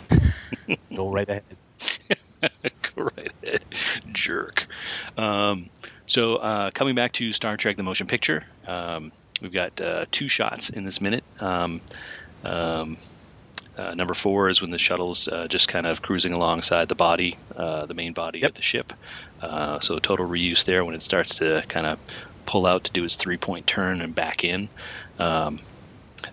Go 0.96 1.10
right 1.10 1.28
ahead. 1.28 1.44
Go 2.42 3.10
right 3.18 3.32
ahead, 3.44 3.66
jerk. 4.14 4.66
Um, 5.18 5.68
so 6.08 6.36
uh, 6.36 6.72
coming 6.74 6.96
back 6.96 7.14
to 7.14 7.32
Star 7.34 7.58
Trek: 7.58 7.78
The 7.78 7.84
Motion 7.84 8.08
Picture, 8.08 8.44
um, 8.68 9.12
we've 9.42 9.54
got 9.54 9.80
uh, 9.80 10.06
two 10.12 10.28
shots 10.28 10.70
in 10.70 10.84
this 10.84 11.02
minute. 11.02 11.24
Um, 11.40 11.82
um, 12.44 12.98
uh, 13.78 13.94
number 13.94 14.14
four 14.14 14.50
is 14.50 14.62
when 14.62 14.72
the 14.72 14.78
shuttle's 14.78 15.28
uh, 15.28 15.48
just 15.48 15.68
kind 15.68 15.86
of 15.88 16.02
cruising 16.02 16.34
alongside 16.34 16.90
the 16.90 16.96
body, 16.96 17.38
uh, 17.56 17.86
the 17.86 17.94
main 17.94 18.14
body 18.14 18.40
Yep. 18.40 18.50
of 18.50 18.56
the 18.56 18.62
ship. 18.62 18.94
Uh, 19.42 19.80
so 19.80 19.98
total 20.00 20.28
reuse 20.28 20.66
there 20.66 20.84
when 20.84 20.96
it 20.96 21.02
starts 21.02 21.38
to 21.38 21.64
kind 21.70 21.88
of 21.88 22.00
pull 22.46 22.66
out 22.66 22.84
to 22.86 22.92
do 22.92 23.04
its 23.06 23.16
three-point 23.16 23.68
turn 23.68 24.02
and 24.02 24.14
back 24.16 24.44
in. 24.44 24.70
Um, 25.18 25.60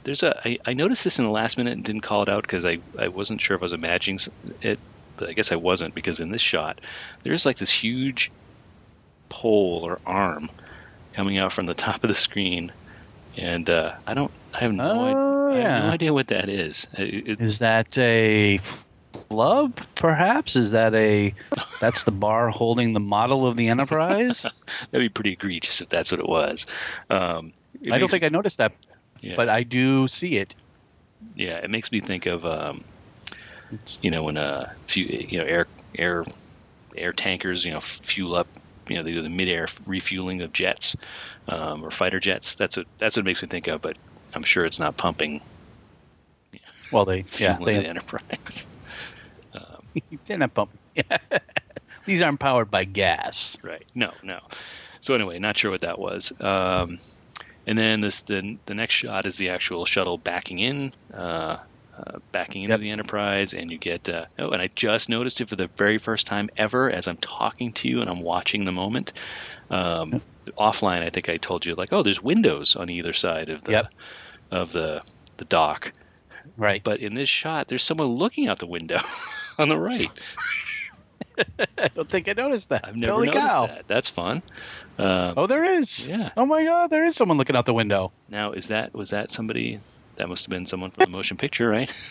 there's 0.05 0.23
a 0.23 0.37
I, 0.47 0.59
I 0.67 0.75
noticed 0.75 1.05
this 1.05 1.19
in 1.19 1.25
the 1.25 1.31
last 1.31 1.59
minute 1.59 1.75
and 1.75 1.85
didn't 1.85 2.03
call 2.03 2.23
it 2.23 2.29
out 2.29 2.43
because 2.43 2.65
I, 2.65 2.79
I 2.99 3.09
wasn't 3.09 3.41
sure 3.41 3.57
if 3.57 3.62
I 3.62 3.67
was 3.67 3.73
imagining 3.73 4.19
it, 4.61 4.81
but 5.19 5.29
I 5.29 5.33
guess 5.33 5.53
I 5.53 5.57
wasn't 5.57 5.95
because 5.95 6.21
in 6.21 6.31
this 6.33 6.41
shot 6.41 6.81
there's 7.23 7.45
like 7.45 7.59
this 7.59 7.71
huge 7.71 8.31
pole 9.29 9.81
or 9.85 9.99
arm 10.07 10.51
coming 11.15 11.39
out 11.39 11.53
from 11.53 11.67
the 11.67 11.75
top 11.87 12.05
of 12.05 12.09
the 12.09 12.15
screen, 12.15 12.73
and 13.37 13.69
uh, 13.69 13.97
I 14.07 14.15
don't 14.15 14.31
I 14.55 14.61
have 14.61 14.73
no, 14.73 14.91
Oh, 14.91 15.51
idea, 15.51 15.69
I 15.69 15.71
have 15.71 15.85
no 15.85 15.91
idea 15.91 16.15
what 16.15 16.29
that 16.29 16.49
is. 16.49 16.87
It, 16.97 17.29
it, 17.29 17.41
Is 17.41 17.59
that 17.59 17.97
a 17.99 18.61
club? 19.13 19.81
Perhaps 19.95 20.57
is 20.57 20.71
that 20.73 20.95
a 20.95 21.35
that's 21.81 22.05
the 22.05 22.11
bar 22.11 22.51
holding 22.51 22.93
the 22.93 23.01
model 23.01 23.47
of 23.47 23.57
the 23.57 23.69
Enterprise? 23.69 24.43
that'd 24.91 25.05
be 25.05 25.09
pretty 25.09 25.33
egregious 25.33 25.81
if 25.81 25.89
that's 25.89 26.11
what 26.11 26.21
it 26.21 26.29
was. 26.29 26.67
Um, 27.11 27.53
it 27.83 27.93
I 27.93 27.99
don't 27.99 28.11
think 28.11 28.25
I 28.25 28.29
noticed 28.29 28.59
that, 28.59 28.73
yeah. 29.21 29.35
but 29.37 29.49
I 29.49 29.63
do 29.63 30.09
see 30.09 30.37
it. 30.37 30.55
Yeah, 31.35 31.59
it 31.59 31.71
makes 31.71 31.91
me 31.91 32.01
think 32.01 32.27
of 32.27 32.47
um, 32.47 32.85
you 34.01 34.11
know 34.11 34.23
when 34.23 34.37
a 34.37 34.73
few 34.87 35.05
you 35.05 35.39
know 35.39 35.45
air 35.45 35.67
air 35.97 36.25
air 36.97 37.13
tankers 37.13 37.65
you 37.65 37.73
know 37.73 37.81
fuel 37.81 38.35
up 38.35 38.49
you 38.89 38.97
know 38.97 39.03
they 39.03 39.13
do 39.13 39.23
the 39.23 39.29
mid-air 39.29 39.67
refueling 39.87 40.43
of 40.43 40.53
jets 40.53 40.97
um, 41.49 41.85
or 41.85 41.91
fighter 41.91 42.21
jets. 42.21 42.55
That's 42.55 42.77
what 42.77 42.87
that's 42.99 43.17
what 43.17 43.23
it 43.23 43.27
makes 43.27 43.43
me 43.43 43.49
think 43.49 43.69
of. 43.69 43.81
But 43.83 43.97
I'm 44.35 44.43
sure 44.43 44.65
it's 44.65 44.81
not 44.81 44.97
pumping 44.97 45.41
Well, 46.93 47.05
they 47.05 47.25
yeah 47.39 47.53
into 47.53 47.65
the 47.67 47.73
they 47.73 47.85
Enterprise. 47.87 48.67
they're 50.27 50.39
not 50.39 50.55
pumping. 50.55 50.81
These 52.07 52.23
aren't 52.23 52.41
powered 52.41 52.71
by 52.71 52.85
gas. 52.85 53.59
Right. 53.63 53.85
No, 53.95 54.13
no. 54.23 54.41
So 55.01 55.15
anyway, 55.15 55.39
not 55.39 55.59
sure 55.59 55.71
what 55.71 55.83
that 55.83 55.99
was. 55.99 56.33
Um, 56.41 56.99
and 57.67 57.77
then 57.77 58.01
this 58.01 58.23
the 58.23 58.59
the 58.67 58.75
next 58.75 58.95
shot 58.95 59.27
is 59.27 59.37
the 59.37 59.51
actual 59.51 59.85
shuttle 59.85 60.17
backing 60.17 60.59
in, 60.59 60.93
uh, 61.13 61.59
uh, 61.99 62.19
backing 62.33 62.62
into 62.62 62.75
Yep. 62.75 62.81
the 62.81 62.90
Enterprise, 62.90 63.55
and 63.55 63.71
you 63.71 63.78
get 63.78 64.09
uh, 64.09 64.26
oh, 64.38 64.50
and 64.50 64.62
I 64.62 64.69
just 64.75 65.09
noticed 65.09 65.40
it 65.40 65.49
for 65.49 65.57
the 65.57 65.69
very 65.76 65.99
first 65.99 66.26
time 66.26 66.49
ever 66.57 66.88
as 66.93 67.09
I'm 67.09 67.17
talking 67.17 67.73
to 67.75 67.88
you 67.88 68.00
and 68.00 68.09
I'm 68.09 68.21
watching 68.23 68.64
the 68.64 68.73
moment. 68.73 69.12
Um, 69.71 70.23
Offline, 70.59 71.02
I 71.02 71.11
think 71.11 71.28
I 71.28 71.37
told 71.37 71.67
you 71.67 71.75
like, 71.75 71.93
oh, 71.93 72.02
there's 72.02 72.23
windows 72.23 72.75
on 72.76 72.88
either 72.88 73.12
side 73.12 73.49
of 73.50 73.62
the 73.62 73.73
Yep. 73.73 73.87
of 74.50 74.73
the 74.73 75.02
the 75.37 75.45
dock, 75.45 75.93
Right. 76.57 76.83
but 76.83 77.02
in 77.02 77.14
this 77.14 77.28
shot, 77.28 77.69
there's 77.69 77.83
someone 77.83 78.09
looking 78.09 78.49
out 78.49 78.59
the 78.59 78.67
window 78.67 78.99
on 79.59 79.69
the 79.69 79.78
right. 79.78 80.11
I 81.78 81.88
don't 81.95 82.09
think 82.11 82.28
I 82.28 82.33
noticed 82.33 82.69
that. 82.71 82.85
I've 82.87 82.97
never 82.97 83.12
Holy 83.12 83.26
noticed 83.26 83.47
cow. 83.47 83.67
that. 83.67 83.87
That's 83.87 84.09
fun. 84.09 84.43
Um, 84.99 85.35
Oh, 85.37 85.47
there 85.47 85.64
is. 85.64 86.09
Yeah. 86.09 86.31
Oh 86.37 86.47
my 86.47 86.64
God, 86.64 86.88
there 86.90 87.05
is 87.05 87.14
someone 87.14 87.38
looking 87.38 87.55
out 87.57 87.67
the 87.67 87.75
window. 87.75 88.12
Now, 88.28 88.52
is 88.52 88.69
that 88.69 88.95
was 88.95 89.11
that 89.11 89.31
somebody? 89.31 89.81
That 90.19 90.29
must 90.29 90.45
have 90.47 90.51
been 90.55 90.67
someone 90.67 90.91
from 90.91 91.05
the 91.07 91.11
motion 91.11 91.37
picture, 91.37 91.69
right? 91.69 91.93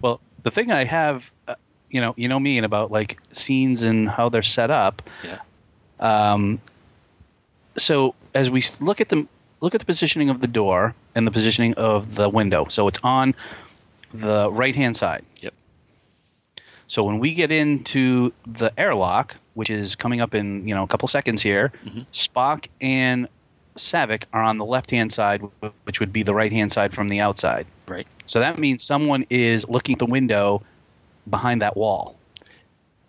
Well, 0.00 0.18
the 0.42 0.50
thing 0.50 0.72
I 0.72 0.84
have, 0.84 1.30
uh, 1.46 1.56
you 1.90 2.00
know, 2.00 2.14
you 2.16 2.26
know 2.28 2.40
me 2.40 2.56
and 2.56 2.64
about 2.64 2.90
like 2.90 3.18
scenes 3.32 3.82
and 3.82 4.08
how 4.08 4.30
they're 4.30 4.42
set 4.42 4.70
up. 4.70 5.02
Yeah. 5.22 5.40
Um, 6.00 6.58
so 7.76 8.14
as 8.34 8.48
we 8.48 8.64
look 8.80 9.02
at 9.02 9.10
the 9.10 9.26
look 9.60 9.74
at 9.74 9.80
the 9.80 9.84
positioning 9.86 10.30
of 10.30 10.40
the 10.40 10.46
door 10.46 10.94
and 11.14 11.26
the 11.26 11.30
positioning 11.30 11.74
of 11.74 12.14
the 12.14 12.30
window, 12.30 12.66
so 12.70 12.88
it's 12.88 12.98
on 13.04 13.34
the 14.14 14.50
right 14.50 14.74
hand 14.74 14.96
side. 14.96 15.22
Yep. 15.42 15.52
So 16.86 17.04
when 17.04 17.18
we 17.18 17.34
get 17.34 17.52
into 17.52 18.32
the 18.46 18.72
airlock, 18.80 19.36
which 19.52 19.68
is 19.68 19.96
coming 19.96 20.22
up 20.22 20.34
in 20.34 20.66
you 20.66 20.74
know 20.74 20.82
a 20.82 20.86
couple 20.86 21.08
seconds 21.08 21.42
here, 21.42 21.72
Mhm. 21.84 22.06
Spock 22.12 22.68
and 22.80 23.28
Saavik 23.76 24.24
are 24.32 24.42
on 24.42 24.58
the 24.58 24.64
left 24.64 24.90
hand 24.90 25.12
side, 25.12 25.42
which 25.84 26.00
would 26.00 26.12
be 26.12 26.22
the 26.22 26.34
right 26.34 26.52
hand 26.52 26.72
side 26.72 26.94
from 26.94 27.08
the 27.08 27.20
outside. 27.20 27.66
Right. 27.88 28.06
So 28.26 28.40
that 28.40 28.58
means 28.58 28.82
someone 28.82 29.26
is 29.30 29.68
looking 29.68 29.94
at 29.94 29.98
the 29.98 30.06
window 30.06 30.62
behind 31.28 31.62
that 31.62 31.76
wall. 31.76 32.16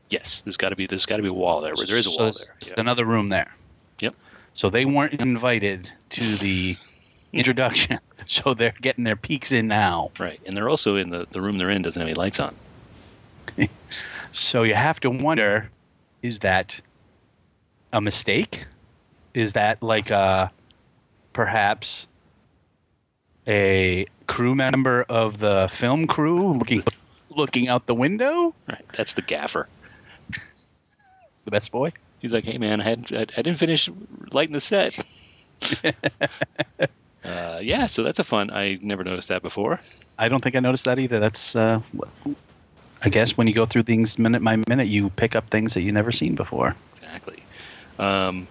Yes. 0.10 0.44
There's 0.44 0.58
got 0.58 0.70
to 0.70 0.76
be 0.76 0.88
there's 0.88 1.06
got 1.06 1.18
to 1.18 1.24
be 1.24 1.30
a 1.30 1.34
wall 1.34 1.62
there. 1.62 1.74
There 1.76 1.98
is 1.98 2.06
a 2.08 2.10
So 2.10 2.18
wall 2.18 2.26
there's 2.26 2.46
there. 2.46 2.70
Yeah. 2.70 2.74
Another 2.78 3.06
room 3.06 3.30
there. 3.30 3.54
Yep. 4.00 4.16
So 4.56 4.70
they 4.70 4.86
weren't 4.86 5.22
invited 5.22 5.92
to 6.12 6.36
the 6.38 6.78
introduction. 7.34 8.00
So 8.28 8.56
they're 8.56 8.74
getting 8.82 9.04
their 9.04 9.16
peeks 9.16 9.52
in 9.52 9.68
now. 9.68 10.12
Right. 10.20 10.40
And 10.46 10.58
they're 10.58 10.70
also 10.70 10.96
in 10.96 11.10
the 11.10 11.28
the 11.30 11.42
room 11.42 11.58
they're 11.58 11.70
in 11.70 11.82
doesn't 11.84 12.00
have 12.00 12.08
any 12.08 12.16
lights 12.16 12.40
on. 12.40 12.56
So 14.32 14.64
you 14.64 14.74
have 14.74 15.00
to 15.00 15.10
wonder 15.10 15.70
is 16.22 16.40
that 16.40 16.82
a 17.94 18.02
mistake? 18.02 18.66
Is 19.36 19.54
that 19.54 19.84
like 19.84 20.12
a 20.12 20.50
perhaps 21.34 22.08
a 23.46 24.06
crew 24.28 24.56
member 24.56 25.06
of 25.08 25.38
the 25.38 25.70
film 25.72 26.08
crew 26.08 26.54
looking 26.54 26.84
looking 27.30 27.68
out 27.68 27.86
the 27.86 27.94
window? 27.94 28.56
Right. 28.68 28.86
That's 28.94 29.14
the 29.14 29.22
gaffer. 29.22 29.68
The 31.44 31.52
best 31.52 31.72
boy? 31.72 31.92
He's 32.20 32.32
like, 32.32 32.46
hey 32.46 32.58
man, 32.58 32.80
I 32.80 32.84
had 32.86 33.12
I, 33.12 33.22
I 33.22 33.42
didn't 33.42 33.58
finish 33.58 33.90
lighting 34.32 34.54
the 34.54 34.62
set. 34.62 35.06
uh, 37.24 37.60
yeah. 37.62 37.88
So 37.88 38.04
that's 38.04 38.20
a 38.20 38.24
fun. 38.24 38.52
I 38.52 38.80
never 38.82 39.04
noticed 39.04 39.28
that 39.28 39.42
before. 39.42 39.82
I 40.18 40.30
don't 40.30 40.42
think 40.42 40.56
I 40.56 40.62
noticed 40.62 40.86
that 40.86 40.98
either. 40.98 41.20
That's, 41.20 41.58
uh, 41.58 41.82
I 43.02 43.10
guess, 43.10 43.36
when 43.36 43.48
you 43.48 43.54
go 43.54 43.66
through 43.66 43.84
things 43.84 44.18
minute 44.18 44.42
by 44.42 44.58
minute, 44.70 44.88
you 44.88 45.10
pick 45.10 45.36
up 45.36 45.50
things 45.50 45.74
that 45.74 45.82
you 45.82 45.92
never 45.92 46.14
seen 46.14 46.36
before. 46.36 46.76
Exactly. 46.94 47.44
Um, 48.00 48.48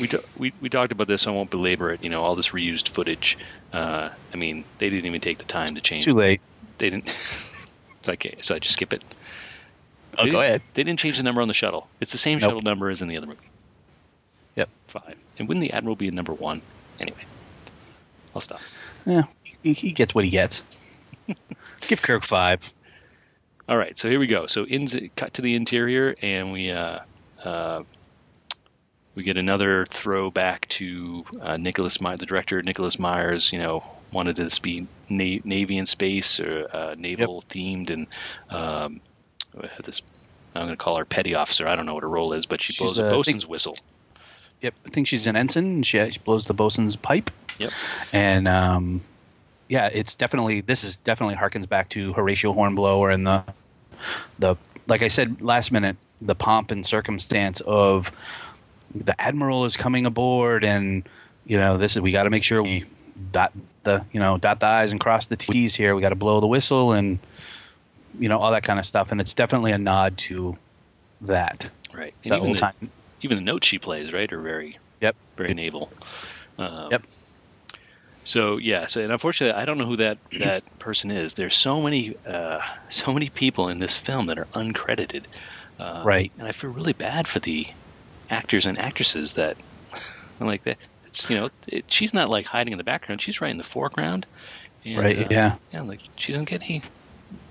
we, 0.00 0.08
we 0.36 0.52
we 0.60 0.68
talked 0.68 0.92
about 0.92 1.06
this. 1.08 1.26
I 1.26 1.30
won't 1.30 1.50
belabor 1.50 1.92
it. 1.92 2.04
You 2.04 2.10
know, 2.10 2.22
all 2.22 2.34
this 2.36 2.48
reused 2.50 2.88
footage. 2.88 3.38
Uh, 3.72 4.10
I 4.32 4.36
mean, 4.36 4.64
they 4.78 4.90
didn't 4.90 5.06
even 5.06 5.20
take 5.20 5.38
the 5.38 5.44
time 5.44 5.74
to 5.74 5.80
change. 5.80 6.04
Too 6.04 6.12
late. 6.14 6.40
They 6.78 6.90
didn't. 6.90 7.06
it's 8.00 8.08
okay. 8.08 8.36
So 8.40 8.54
I 8.54 8.58
just 8.58 8.74
skip 8.74 8.92
it. 8.92 9.02
Oh, 10.16 10.24
They 10.24 10.30
go 10.30 10.40
ahead. 10.40 10.62
They 10.74 10.82
didn't 10.84 10.98
change 10.98 11.16
the 11.16 11.22
number 11.22 11.42
on 11.42 11.48
the 11.48 11.54
shuttle. 11.54 11.88
It's 12.00 12.12
the 12.12 12.18
same 12.18 12.38
Nope. 12.38 12.48
shuttle 12.50 12.62
number 12.62 12.90
as 12.90 13.02
in 13.02 13.08
the 13.08 13.16
other 13.16 13.26
movie. 13.26 13.38
Yep. 14.56 14.68
Five. 14.88 15.16
And 15.38 15.48
wouldn't 15.48 15.62
the 15.62 15.72
Admiral 15.72 15.96
be 15.96 16.08
in 16.08 16.14
number 16.14 16.32
one? 16.32 16.62
Anyway, 16.98 17.24
I'll 18.34 18.40
stop. 18.40 18.60
Yeah, 19.06 19.22
he, 19.62 19.72
he 19.72 19.92
gets 19.92 20.14
what 20.14 20.24
he 20.24 20.30
gets. 20.30 20.64
Give 21.82 22.02
Kirk 22.02 22.24
five. 22.24 22.72
All 23.68 23.76
right. 23.76 23.96
So 23.96 24.08
here 24.10 24.18
we 24.18 24.26
go. 24.26 24.46
So 24.46 24.64
in 24.64 24.86
cut 25.14 25.34
to 25.34 25.42
the 25.42 25.54
interior, 25.54 26.14
and 26.22 26.52
we 26.52 26.70
uh, 26.70 27.00
uh, 27.44 27.82
we 29.18 29.24
get 29.24 29.36
another 29.36 29.84
throwback 29.86 30.68
to 30.68 31.24
uh, 31.40 31.56
Nicholas 31.56 32.00
Meyer, 32.00 32.16
the 32.16 32.24
director 32.24 32.62
Nicholas 32.62 33.00
Myers. 33.00 33.52
You 33.52 33.58
know, 33.58 33.82
wanted 34.12 34.36
this 34.36 34.54
to 34.56 34.62
be 34.62 34.86
na- 35.08 35.40
Navy 35.42 35.76
in 35.76 35.86
space 35.86 36.38
or 36.38 36.68
uh, 36.72 36.94
naval 36.96 37.42
themed, 37.50 37.90
and 37.90 38.06
um, 38.48 39.00
this. 39.82 40.02
I'm 40.54 40.62
going 40.66 40.68
to 40.70 40.76
call 40.76 40.96
her 40.98 41.04
petty 41.04 41.34
officer. 41.34 41.66
I 41.66 41.74
don't 41.74 41.84
know 41.84 41.94
what 41.94 42.04
her 42.04 42.08
role 42.08 42.32
is, 42.32 42.46
but 42.46 42.62
she 42.62 42.72
She's, 42.72 42.80
blows 42.84 43.00
uh, 43.00 43.04
a 43.06 43.18
I 43.18 43.22
think- 43.22 43.42
whistle. 43.42 43.76
Yep, 44.60 44.74
I 44.86 44.90
think 44.90 45.08
she's 45.08 45.26
an 45.26 45.34
ensign. 45.34 45.64
and 45.64 45.86
She, 45.86 46.10
she 46.12 46.18
blows 46.20 46.44
the 46.46 46.54
bosun's 46.54 46.94
pipe. 46.94 47.30
Yep. 47.58 47.72
And 48.12 48.46
um, 48.46 49.00
yeah, 49.66 49.88
it's 49.92 50.14
definitely 50.14 50.60
this 50.60 50.84
is 50.84 50.96
definitely 50.98 51.34
harkens 51.34 51.68
back 51.68 51.88
to 51.90 52.12
Horatio 52.12 52.52
Hornblower 52.52 53.10
and 53.10 53.26
the 53.26 53.42
the 54.38 54.54
like 54.86 55.02
I 55.02 55.08
said 55.08 55.42
last 55.42 55.72
minute 55.72 55.96
the 56.22 56.36
pomp 56.36 56.70
and 56.70 56.86
circumstance 56.86 57.60
of 57.60 58.12
the 58.94 59.20
admiral 59.20 59.64
is 59.64 59.76
coming 59.76 60.06
aboard 60.06 60.64
and 60.64 61.08
you 61.44 61.56
know 61.56 61.78
this 61.78 61.96
is 61.96 62.00
we 62.00 62.12
got 62.12 62.24
to 62.24 62.30
make 62.30 62.44
sure 62.44 62.62
we 62.62 62.84
dot 63.30 63.52
the 63.84 64.04
you 64.12 64.20
know 64.20 64.38
dot 64.38 64.60
the 64.60 64.66
i's 64.66 64.92
and 64.92 65.00
cross 65.00 65.26
the 65.26 65.36
t's 65.36 65.74
here 65.74 65.94
we 65.94 66.00
got 66.00 66.10
to 66.10 66.14
blow 66.14 66.40
the 66.40 66.46
whistle 66.46 66.92
and 66.92 67.18
you 68.18 68.28
know 68.28 68.38
all 68.38 68.52
that 68.52 68.62
kind 68.62 68.78
of 68.78 68.86
stuff 68.86 69.10
and 69.12 69.20
it's 69.20 69.34
definitely 69.34 69.72
a 69.72 69.78
nod 69.78 70.16
to 70.16 70.56
that 71.22 71.70
Right. 71.94 72.14
And 72.24 72.32
the 72.32 72.36
even 72.36 72.52
the, 72.52 72.58
time 72.58 72.92
even 73.20 73.38
the 73.38 73.44
notes 73.44 73.66
she 73.66 73.78
plays, 73.78 74.12
right, 74.12 74.32
are 74.32 74.40
very 74.40 74.78
Yep. 75.00 75.16
very 75.36 75.54
naval. 75.54 75.92
Um, 76.58 76.88
Yep. 76.90 77.02
So 78.24 78.58
yeah, 78.58 78.86
so 78.86 79.00
and 79.00 79.10
unfortunately, 79.10 79.60
I 79.60 79.64
don't 79.64 79.78
know 79.78 79.86
who 79.86 79.96
that 79.96 80.18
that 80.38 80.62
person 80.78 81.10
is. 81.10 81.34
There's 81.34 81.56
so 81.56 81.80
many 81.80 82.14
uh, 82.26 82.60
so 82.90 83.12
many 83.12 83.30
people 83.30 83.68
in 83.68 83.78
this 83.78 83.96
film 83.96 84.26
that 84.26 84.38
are 84.38 84.48
uncredited. 84.54 85.26
Uh, 85.78 86.02
Right. 86.04 86.32
And 86.38 86.46
I 86.46 86.52
feel 86.52 86.70
really 86.70 86.92
bad 86.92 87.26
for 87.26 87.40
the 87.40 87.66
actors 88.30 88.66
and 88.66 88.78
actresses 88.78 89.34
that 89.34 89.56
like 90.40 90.64
that. 90.64 90.78
It's 91.06 91.28
you 91.28 91.36
know, 91.36 91.50
it, 91.68 91.86
she's 91.90 92.14
not 92.14 92.28
like 92.30 92.46
hiding 92.46 92.72
in 92.72 92.78
the 92.78 92.84
background. 92.84 93.22
She's 93.22 93.40
right 93.40 93.50
in 93.50 93.58
the 93.58 93.64
foreground. 93.64 94.26
And, 94.84 94.98
right 94.98 95.18
uh, 95.18 95.26
yeah 95.30 95.56
Yeah, 95.72 95.82
like 95.82 96.00
she 96.18 96.32
doesn't 96.32 96.48
get 96.48 96.62
any. 96.62 96.82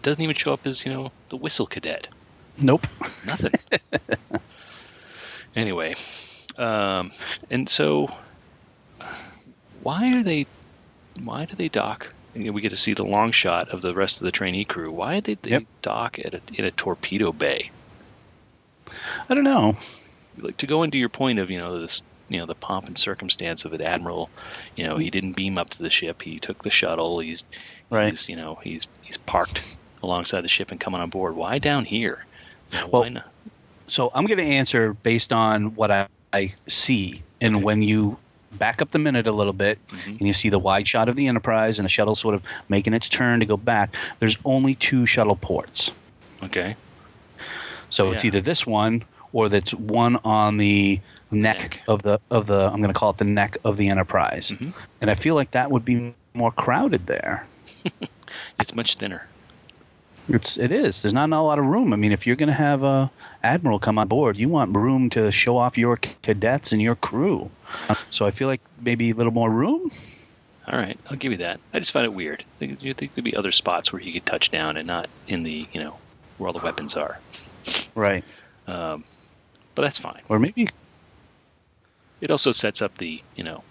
Doesn't 0.01 0.21
even 0.21 0.35
show 0.35 0.53
up 0.53 0.65
as 0.65 0.85
you 0.85 0.93
know 0.93 1.11
the 1.29 1.37
whistle 1.37 1.67
cadet. 1.67 2.07
nope 2.57 2.85
Nothing. 3.23 3.53
anyway, 5.55 5.95
um, 6.57 7.11
and 7.49 7.67
so 7.67 8.07
why 9.71 10.17
are 10.17 10.23
they? 10.23 10.47
Why 11.23 11.45
do 11.45 11.55
they 11.55 11.69
dock? 11.69 12.13
We 12.35 12.61
get 12.61 12.69
to 12.69 12.77
see 12.77 12.93
the 12.93 13.03
long 13.05 13.31
shot 13.31 13.69
of 13.69 13.81
the 13.81 13.95
rest 13.95 14.21
of 14.21 14.25
the 14.25 14.31
trainee 14.31 14.65
crew. 14.65 14.91
Why 14.91 15.19
did 15.21 15.39
they 15.41 15.51
Yep. 15.51 15.63
dock 15.81 16.19
at 16.19 16.35
a, 16.35 16.41
in 16.53 16.65
a 16.65 16.71
torpedo 16.71 17.31
bay? 17.31 17.71
i 19.29 19.33
don't 19.33 19.43
know 19.43 19.75
Like 20.39 20.57
to 20.57 20.67
go 20.67 20.83
into 20.83 20.97
your 20.97 21.09
point 21.09 21.39
of 21.39 21.49
you 21.49 21.57
know 21.59 21.81
this 21.81 22.03
you 22.29 22.39
know 22.39 22.45
the 22.45 22.55
pomp 22.55 22.85
and 22.87 22.97
circumstance 22.97 23.65
of 23.65 23.73
an 23.73 23.81
admiral. 23.81 24.29
You 24.75 24.85
know 24.85 24.97
he 24.97 25.09
didn't 25.09 25.35
beam 25.35 25.57
up 25.57 25.69
to 25.71 25.83
the 25.83 25.89
ship. 25.89 26.21
He 26.21 26.39
took 26.39 26.63
the 26.63 26.69
shuttle. 26.69 27.19
He's 27.19 27.43
right 27.89 28.09
he's 28.11 28.27
you 28.29 28.35
know 28.35 28.59
he's 28.63 28.87
he's 29.01 29.17
parked 29.17 29.63
alongside 30.03 30.41
the 30.41 30.47
ship 30.49 30.71
and 30.71 30.79
coming 30.79 31.01
on 31.01 31.09
board. 31.09 31.35
Why 31.35 31.57
down 31.59 31.85
here? 31.85 32.25
Well, 32.91 33.03
why 33.03 33.09
not? 33.09 33.31
So 33.87 34.11
I'm 34.13 34.25
going 34.25 34.37
to 34.37 34.43
answer 34.43 34.93
based 34.93 35.31
on 35.31 35.73
what 35.75 35.89
I, 35.91 36.07
I 36.33 36.53
see. 36.67 37.23
And 37.39 37.55
Okay. 37.55 37.63
when 37.63 37.81
you 37.81 38.17
back 38.51 38.81
up 38.81 38.91
the 38.91 38.99
minute 38.99 39.27
a 39.27 39.31
little 39.31 39.53
bit 39.53 39.79
Mhm. 39.89 40.19
and 40.19 40.27
you 40.27 40.33
see 40.33 40.49
the 40.49 40.59
wide 40.59 40.87
shot 40.87 41.07
of 41.09 41.15
the 41.15 41.27
Enterprise 41.27 41.79
and 41.79 41.85
the 41.85 41.89
shuttle 41.89 42.15
sort 42.15 42.35
of 42.35 42.43
making 42.67 42.93
its 42.93 43.07
turn 43.07 43.39
to 43.39 43.45
go 43.45 43.55
back, 43.57 43.95
there's 44.19 44.37
only 44.43 44.75
two 44.75 45.05
shuttle 45.05 45.37
ports. 45.37 45.91
Okay. 46.43 46.75
So 47.89 48.11
it's 48.11 48.25
either 48.25 48.41
this 48.41 48.67
one 48.67 49.03
or 49.33 49.49
that's 49.49 49.73
one 49.73 50.17
on 50.23 50.57
the 50.57 50.99
neck, 51.31 51.59
Neck. 51.59 51.79
of 51.87 52.01
the 52.03 52.19
of 52.31 52.47
the 52.47 52.69
I'm 52.71 52.77
going 52.81 52.93
to 52.93 52.99
call 52.99 53.09
it 53.11 53.17
the 53.17 53.25
neck 53.25 53.57
of 53.63 53.77
the 53.77 53.89
Enterprise. 53.89 54.51
Mhm. 54.51 54.73
And 55.01 55.11
I 55.11 55.15
feel 55.15 55.35
like 55.35 55.51
that 55.51 55.69
would 55.71 55.83
be 55.85 56.13
more 56.33 56.51
crowded 56.51 57.05
there. 57.07 57.45
It's 58.59 58.75
much 58.75 58.95
thinner. 58.95 59.25
It's 60.29 60.57
it 60.57 60.71
is. 60.73 61.01
There's 61.01 61.13
not 61.13 61.29
a 61.31 61.39
lot 61.39 61.59
of 61.59 61.65
room. 61.65 61.93
I 61.93 61.95
mean, 61.95 62.11
if 62.11 62.27
you're 62.27 62.35
going 62.35 62.47
to 62.49 62.53
have 62.53 62.83
a 62.83 63.09
admiral 63.41 63.79
come 63.79 63.97
on 63.97 64.09
board, 64.09 64.35
you 64.35 64.49
want 64.49 64.75
room 64.75 65.09
to 65.11 65.31
show 65.31 65.57
off 65.57 65.77
your 65.77 65.95
cadets 65.95 66.73
and 66.73 66.81
your 66.81 66.95
crew. 66.95 67.49
So 68.09 68.25
I 68.25 68.31
feel 68.31 68.49
like 68.49 68.59
maybe 68.81 69.11
a 69.11 69.13
little 69.15 69.31
more 69.31 69.49
room. 69.49 69.89
All 70.67 70.77
right, 70.77 70.99
I'll 71.09 71.15
give 71.15 71.31
you 71.31 71.37
that. 71.37 71.61
I 71.73 71.79
just 71.79 71.91
find 71.93 72.05
it 72.05 72.13
weird. 72.13 72.41
I 72.41 72.59
think, 72.59 72.83
you 72.83 72.93
think 72.93 73.13
there'd 73.13 73.23
be 73.23 73.37
other 73.37 73.53
spots 73.53 73.93
where 73.93 74.01
he 74.01 74.11
could 74.11 74.25
touch 74.25 74.51
down 74.51 74.75
and 74.75 74.85
not 74.85 75.07
in 75.27 75.43
the 75.43 75.65
you 75.71 75.79
know 75.81 75.97
where 76.37 76.47
all 76.49 76.53
the 76.53 76.63
weapons 76.63 76.95
are. 76.95 77.17
Right. 77.95 78.25
Um, 78.67 79.05
but 79.75 79.83
that's 79.83 79.97
fine. 79.97 80.21
Or 80.29 80.39
maybe 80.39 80.67
It 82.19 82.31
also 82.31 82.51
sets 82.51 82.81
up 82.81 82.97
the 82.97 83.21
you 83.35 83.43
know 83.43 83.63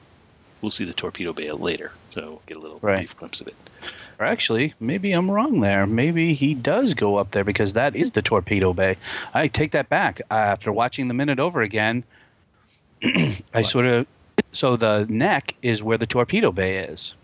we'll 0.62 0.70
see 0.70 0.84
the 0.84 0.94
torpedo 0.94 1.32
bay 1.32 1.50
later, 1.52 1.92
so 2.14 2.20
we'll 2.22 2.42
get 2.46 2.56
a 2.56 2.60
little 2.60 2.78
Right. 2.80 2.98
brief 3.06 3.16
glimpse 3.16 3.40
of 3.40 3.48
it. 3.48 3.54
Or 4.18 4.24
actually, 4.24 4.72
maybe 4.80 5.12
I'm 5.12 5.30
wrong 5.30 5.60
there. 5.60 5.86
Maybe 5.86 6.32
he 6.34 6.54
does 6.54 6.94
go 6.94 7.16
up 7.16 7.30
there 7.30 7.44
because 7.44 7.74
that 7.74 7.94
is 7.94 8.12
the 8.12 8.22
torpedo 8.22 8.72
bay. 8.72 8.96
I 9.34 9.48
take 9.48 9.72
that 9.72 9.90
back. 9.90 10.22
After 10.30 10.72
watching 10.72 11.08
the 11.08 11.14
minute 11.14 11.38
over 11.38 11.60
again, 11.60 12.02
I 13.54 13.62
sort 13.62 13.86
of. 13.86 14.06
So 14.52 14.76
the 14.76 15.04
neck 15.08 15.54
is 15.60 15.82
where 15.82 15.98
the 15.98 16.06
torpedo 16.06 16.50
bay 16.50 16.78
is. 16.78 17.14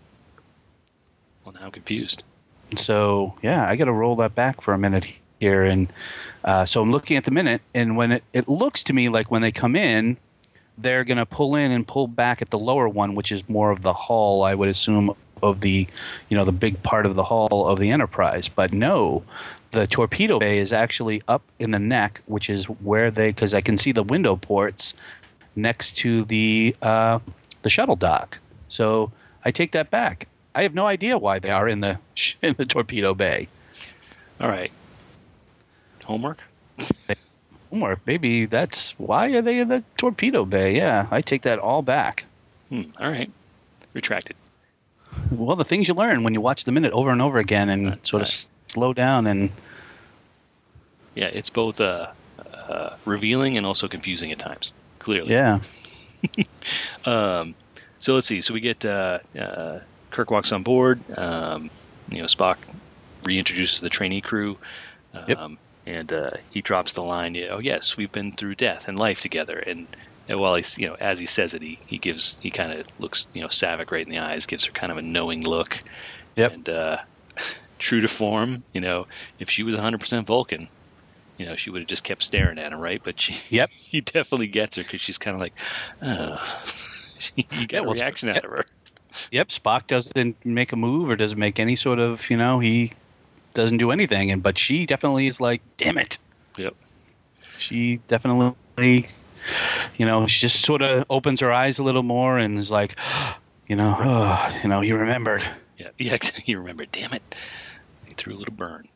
Well, 1.43 1.53
now 1.53 1.65
I'm 1.65 1.71
confused. 1.71 2.23
So 2.75 3.33
yeah, 3.41 3.67
I 3.67 3.75
got 3.75 3.85
to 3.85 3.91
roll 3.93 4.17
that 4.17 4.35
back 4.35 4.61
for 4.61 4.73
a 4.73 4.77
minute 4.77 5.07
here, 5.43 5.63
and 5.63 5.91
uh, 6.43 6.65
so 6.65 6.81
I'm 6.81 6.91
looking 6.91 7.17
at 7.17 7.25
the 7.25 7.31
minute, 7.31 7.61
and 7.73 7.97
when 7.97 8.13
it, 8.13 8.23
it 8.33 8.47
looks 8.47 8.83
to 8.85 8.93
me 8.93 9.09
like 9.09 9.29
when 9.29 9.41
they 9.41 9.51
come 9.51 9.75
in, 9.75 10.17
they're 10.77 11.03
going 11.03 11.17
to 11.17 11.25
pull 11.25 11.55
in 11.55 11.71
and 11.71 11.85
pull 11.85 12.07
back 12.07 12.41
at 12.41 12.49
the 12.49 12.57
lower 12.57 12.87
one, 12.87 13.13
which 13.13 13.31
is 13.31 13.47
more 13.49 13.69
of 13.69 13.81
the 13.81 13.93
hull, 13.93 14.43
I 14.43 14.55
would 14.55 14.69
assume, 14.69 15.15
of 15.41 15.59
the 15.59 15.85
you 16.29 16.37
know 16.37 16.45
the 16.45 16.53
big 16.53 16.81
part 16.83 17.05
of 17.05 17.15
the 17.15 17.23
hull 17.23 17.67
of 17.67 17.79
the 17.79 17.91
Enterprise. 17.91 18.47
But 18.47 18.71
no, 18.73 19.23
the 19.71 19.85
torpedo 19.85 20.39
bay 20.39 20.59
is 20.59 20.71
actually 20.71 21.21
up 21.27 21.43
in 21.59 21.71
the 21.71 21.79
neck, 21.79 22.21
which 22.25 22.49
is 22.49 22.65
where 22.65 23.11
they 23.11 23.27
because 23.27 23.53
I 23.53 23.61
can 23.61 23.77
see 23.77 23.91
the 23.91 24.03
window 24.03 24.37
ports 24.37 24.93
next 25.55 25.97
to 25.97 26.23
the 26.25 26.75
uh, 26.81 27.19
the 27.61 27.69
shuttle 27.69 27.97
dock. 27.97 28.39
So 28.69 29.11
I 29.45 29.51
take 29.51 29.73
that 29.73 29.91
back. 29.91 30.27
I 30.55 30.63
have 30.63 30.73
no 30.73 30.85
idea 30.85 31.17
why 31.17 31.39
they 31.39 31.49
are 31.49 31.67
in 31.67 31.81
the 31.81 31.99
in 32.41 32.55
the 32.57 32.65
torpedo 32.65 33.13
bay. 33.13 33.47
All 34.39 34.47
right. 34.47 34.71
Homework. 36.03 36.39
Homework. 37.69 37.99
maybe 38.05 38.45
that's 38.45 38.91
why 38.99 39.27
are 39.31 39.41
they 39.41 39.59
in 39.59 39.67
the 39.69 39.83
torpedo 39.97 40.45
bay? 40.45 40.75
Yeah, 40.75 41.07
I 41.09 41.21
take 41.21 41.41
that 41.43 41.59
all 41.59 41.81
back. 41.81 42.25
Hmm. 42.69 42.83
All 42.99 43.09
right. 43.09 43.31
Retracted. 43.93 44.35
Well, 45.31 45.55
the 45.55 45.65
things 45.65 45.87
you 45.87 45.93
learn 45.93 46.23
when 46.23 46.33
you 46.33 46.41
watch 46.41 46.65
the 46.65 46.71
minute 46.71 46.91
over 46.93 47.09
and 47.11 47.21
over 47.21 47.39
again 47.39 47.69
and 47.69 47.85
Right, 47.87 48.07
sort 48.07 48.21
of 48.21 48.27
right. 48.27 48.45
slow 48.67 48.93
down 48.93 49.27
and 49.27 49.49
Yeah, 51.15 51.27
it's 51.27 51.49
both 51.49 51.79
uh, 51.81 52.07
uh, 52.67 52.95
revealing 53.05 53.57
and 53.57 53.65
also 53.65 53.87
confusing 53.87 54.31
at 54.31 54.39
times. 54.39 54.71
Clearly. 54.99 55.31
yeah, 55.31 55.59
Um, 57.05 57.55
so 57.97 58.13
let's 58.13 58.27
see. 58.27 58.41
So 58.41 58.53
we 58.53 58.59
get 58.61 58.85
uh, 58.85 59.19
uh, 59.37 59.79
Kirk 60.11 60.31
walks 60.31 60.51
on 60.51 60.63
board. 60.63 61.01
Um, 61.17 61.69
you 62.11 62.19
know, 62.19 62.25
Spock 62.27 62.57
reintroduces 63.23 63.81
the 63.81 63.89
trainee 63.89 64.21
crew. 64.21 64.57
Um, 65.13 65.23
Yep. 65.27 65.39
And 65.85 66.11
uh, 66.13 66.31
he 66.51 66.61
drops 66.61 66.93
the 66.93 67.01
line, 67.01 67.35
you 67.35 67.47
know, 67.47 67.55
"Oh 67.55 67.59
yes, 67.59 67.97
we've 67.97 68.11
been 68.11 68.31
through 68.31 68.55
death 68.55 68.87
and 68.87 68.97
life 68.97 69.19
together." 69.21 69.57
And, 69.57 69.87
and 70.29 70.39
while 70.39 70.55
he's, 70.55 70.77
you 70.77 70.87
know, 70.87 70.95
as 70.97 71.19
he 71.19 71.25
says 71.25 71.53
it, 71.53 71.61
he, 71.61 71.77
he 71.87 71.97
gives, 71.97 72.37
he 72.41 72.51
kind 72.51 72.71
of 72.71 72.87
looks, 72.99 73.27
you 73.33 73.41
know, 73.41 73.49
Saavik 73.49 73.91
right 73.91 74.05
in 74.05 74.11
the 74.11 74.19
eyes, 74.19 74.45
gives 74.45 74.65
her 74.65 74.71
kind 74.71 74.91
of 74.91 74.97
a 74.97 75.01
knowing 75.01 75.43
look. 75.43 75.77
Yep. 76.37 76.53
And 76.53 76.69
uh, 76.69 76.97
true 77.79 77.99
to 78.01 78.07
form, 78.07 78.63
you 78.73 78.79
know, 78.81 79.07
if 79.39 79.49
she 79.49 79.63
was 79.63 79.75
100% 79.75 80.25
Vulcan, 80.25 80.67
you 81.37 81.45
know, 81.45 81.55
she 81.55 81.69
would 81.69 81.81
have 81.81 81.87
just 81.87 82.03
kept 82.03 82.23
staring 82.23 82.57
at 82.59 82.71
him, 82.71 82.79
right? 82.79 83.01
But 83.03 83.19
she, 83.19 83.35
Yep. 83.49 83.69
he 83.89 84.01
definitely 84.01 84.47
gets 84.47 84.77
her 84.77 84.83
because 84.83 85.01
she's 85.01 85.17
kind 85.17 85.35
of 85.35 85.41
like, 85.41 85.53
oh. 86.01 86.41
you 87.35 87.67
get 87.67 87.81
a 87.81 87.83
well, 87.83 87.93
reaction 87.93 88.29
out 88.29 88.43
of 88.45 88.51
her. 88.51 88.63
yep. 89.31 89.49
Spock 89.49 89.87
doesn't 89.87 90.45
make 90.45 90.71
a 90.71 90.75
move 90.75 91.09
or 91.09 91.15
doesn't 91.15 91.39
make 91.39 91.59
any 91.59 91.75
sort 91.75 91.99
of 91.99 92.29
you 92.29 92.37
know 92.37 92.59
he 92.59 92.91
doesn't 93.53 93.77
do 93.77 93.91
anything, 93.91 94.31
and 94.31 94.41
but 94.43 94.57
she 94.57 94.85
definitely 94.85 95.27
is 95.27 95.39
like, 95.39 95.61
damn 95.77 95.97
it. 95.97 96.17
Yep. 96.57 96.75
She 97.57 97.97
definitely, 98.07 99.09
you 99.97 100.05
know, 100.05 100.27
she 100.27 100.41
just 100.47 100.61
sort 100.63 100.81
of 100.81 101.05
opens 101.09 101.39
her 101.41 101.51
eyes 101.51 101.79
a 101.79 101.83
little 101.83 102.03
more 102.03 102.37
and 102.37 102.57
is 102.57 102.71
like, 102.71 102.95
you 103.67 103.75
know, 103.75 103.95
oh, 103.99 104.59
you 104.63 104.69
know, 104.69 104.81
he 104.81 104.91
remembered. 104.91 105.43
Yeah, 105.77 105.89
yeah, 105.97 106.17
you 106.45 106.59
remember. 106.59 106.85
Damn 106.85 107.13
it, 107.13 107.23
he 108.05 108.13
threw 108.13 108.35
a 108.35 108.37
little 108.39 108.53
burn. 108.55 108.87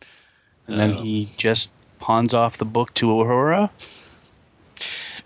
And 0.68 0.80
then 0.80 0.92
Um, 0.92 0.98
he 0.98 1.28
just 1.38 1.70
pawns 2.00 2.34
off 2.34 2.58
the 2.58 2.66
book 2.66 2.94
to 2.96 3.08
Uhura. 3.08 3.70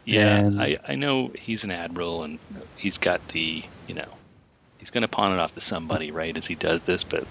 Yeah, 0.06 0.38
and- 0.38 0.62
I, 0.62 0.78
I 0.88 0.96
know 0.96 1.32
he's 1.38 1.64
an 1.64 1.72
admiral 1.72 2.24
and 2.24 2.40
he's 2.78 2.98
got 2.98 3.28
the, 3.30 3.64
you 3.88 3.96
know, 3.96 4.08
he's 4.80 4.90
going 4.90 5.02
to 5.04 5.08
pawn 5.08 5.32
it 5.34 5.40
off 5.40 5.54
to 5.54 5.62
somebody, 5.62 6.12
right, 6.12 6.36
as 6.36 6.46
he 6.48 6.56
does 6.56 6.82
this, 6.82 7.04
but 7.04 7.24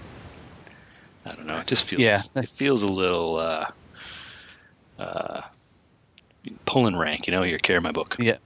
I 1.25 1.35
don't 1.35 1.45
know. 1.45 1.57
It 1.59 1.67
just 1.67 1.85
feels, 1.85 2.01
Yeah, 2.01 2.21
it 2.35 2.49
feels 2.49 2.83
a 2.83 2.87
little, 2.87 3.37
uh, 3.37 3.65
uh, 4.97 5.41
pulling 6.65 6.97
rank, 6.97 7.27
you 7.27 7.31
know, 7.31 7.43
here, 7.43 7.57
carry 7.57 7.79
my 7.81 7.91
book, 7.91 8.15
Yeah. 8.19 8.37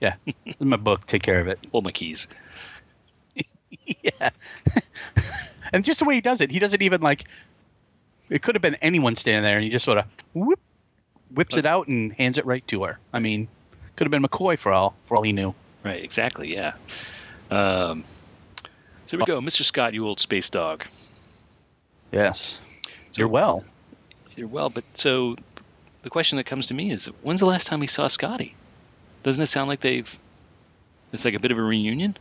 Yeah. 0.00 0.16
My 0.58 0.76
book. 0.76 1.06
Take 1.06 1.22
care 1.22 1.40
of 1.40 1.46
it. 1.46 1.60
hold 1.70 1.84
my 1.84 1.92
keys. 1.92 2.26
yeah. 4.02 4.30
and 5.72 5.84
just 5.84 6.00
the 6.00 6.04
way 6.04 6.16
he 6.16 6.20
does 6.20 6.40
it, 6.40 6.50
he 6.50 6.58
doesn't 6.58 6.82
even 6.82 7.00
like. 7.00 7.24
It 8.28 8.42
could 8.42 8.56
have 8.56 8.62
been 8.62 8.76
anyone 8.76 9.14
standing 9.14 9.44
there, 9.44 9.56
and 9.56 9.62
he 9.62 9.70
just 9.70 9.84
sort 9.84 9.98
of 9.98 10.06
whoop, 10.32 10.58
whips 11.30 11.56
it 11.56 11.66
out 11.66 11.86
and 11.86 12.12
hands 12.14 12.38
it 12.38 12.46
right 12.46 12.66
to 12.68 12.82
her. 12.84 12.98
I 13.12 13.20
mean, 13.20 13.46
could 13.94 14.06
have 14.06 14.10
been 14.10 14.22
McCoy 14.22 14.58
for 14.58 14.72
all 14.72 14.94
for 15.06 15.16
all 15.16 15.22
he 15.22 15.32
knew. 15.32 15.54
Right, 15.84 16.02
exactly, 16.02 16.52
yeah. 16.52 16.72
Um, 17.50 18.04
so 19.06 19.16
here 19.16 19.20
we 19.20 19.26
go, 19.26 19.40
Mr. 19.40 19.62
Scott, 19.62 19.94
you 19.94 20.06
old 20.06 20.18
space 20.18 20.50
dog. 20.50 20.84
Yes. 22.12 22.58
You're 23.14 23.28
well. 23.28 23.64
You're 24.36 24.48
well, 24.48 24.70
but 24.70 24.84
so 24.94 25.36
the 26.02 26.10
question 26.10 26.36
that 26.36 26.44
comes 26.44 26.68
to 26.68 26.74
me 26.74 26.90
is, 26.90 27.06
when's 27.22 27.40
the 27.40 27.46
last 27.46 27.66
time 27.66 27.80
we 27.80 27.86
saw 27.86 28.06
Scotty? 28.08 28.54
Doesn't 29.22 29.42
it 29.42 29.46
sound 29.46 29.68
like 29.68 29.80
they've? 29.80 30.18
It's 31.12 31.24
like 31.24 31.34
a 31.34 31.40
bit 31.40 31.50
of 31.50 31.58
a 31.58 31.62
reunion. 31.62 32.16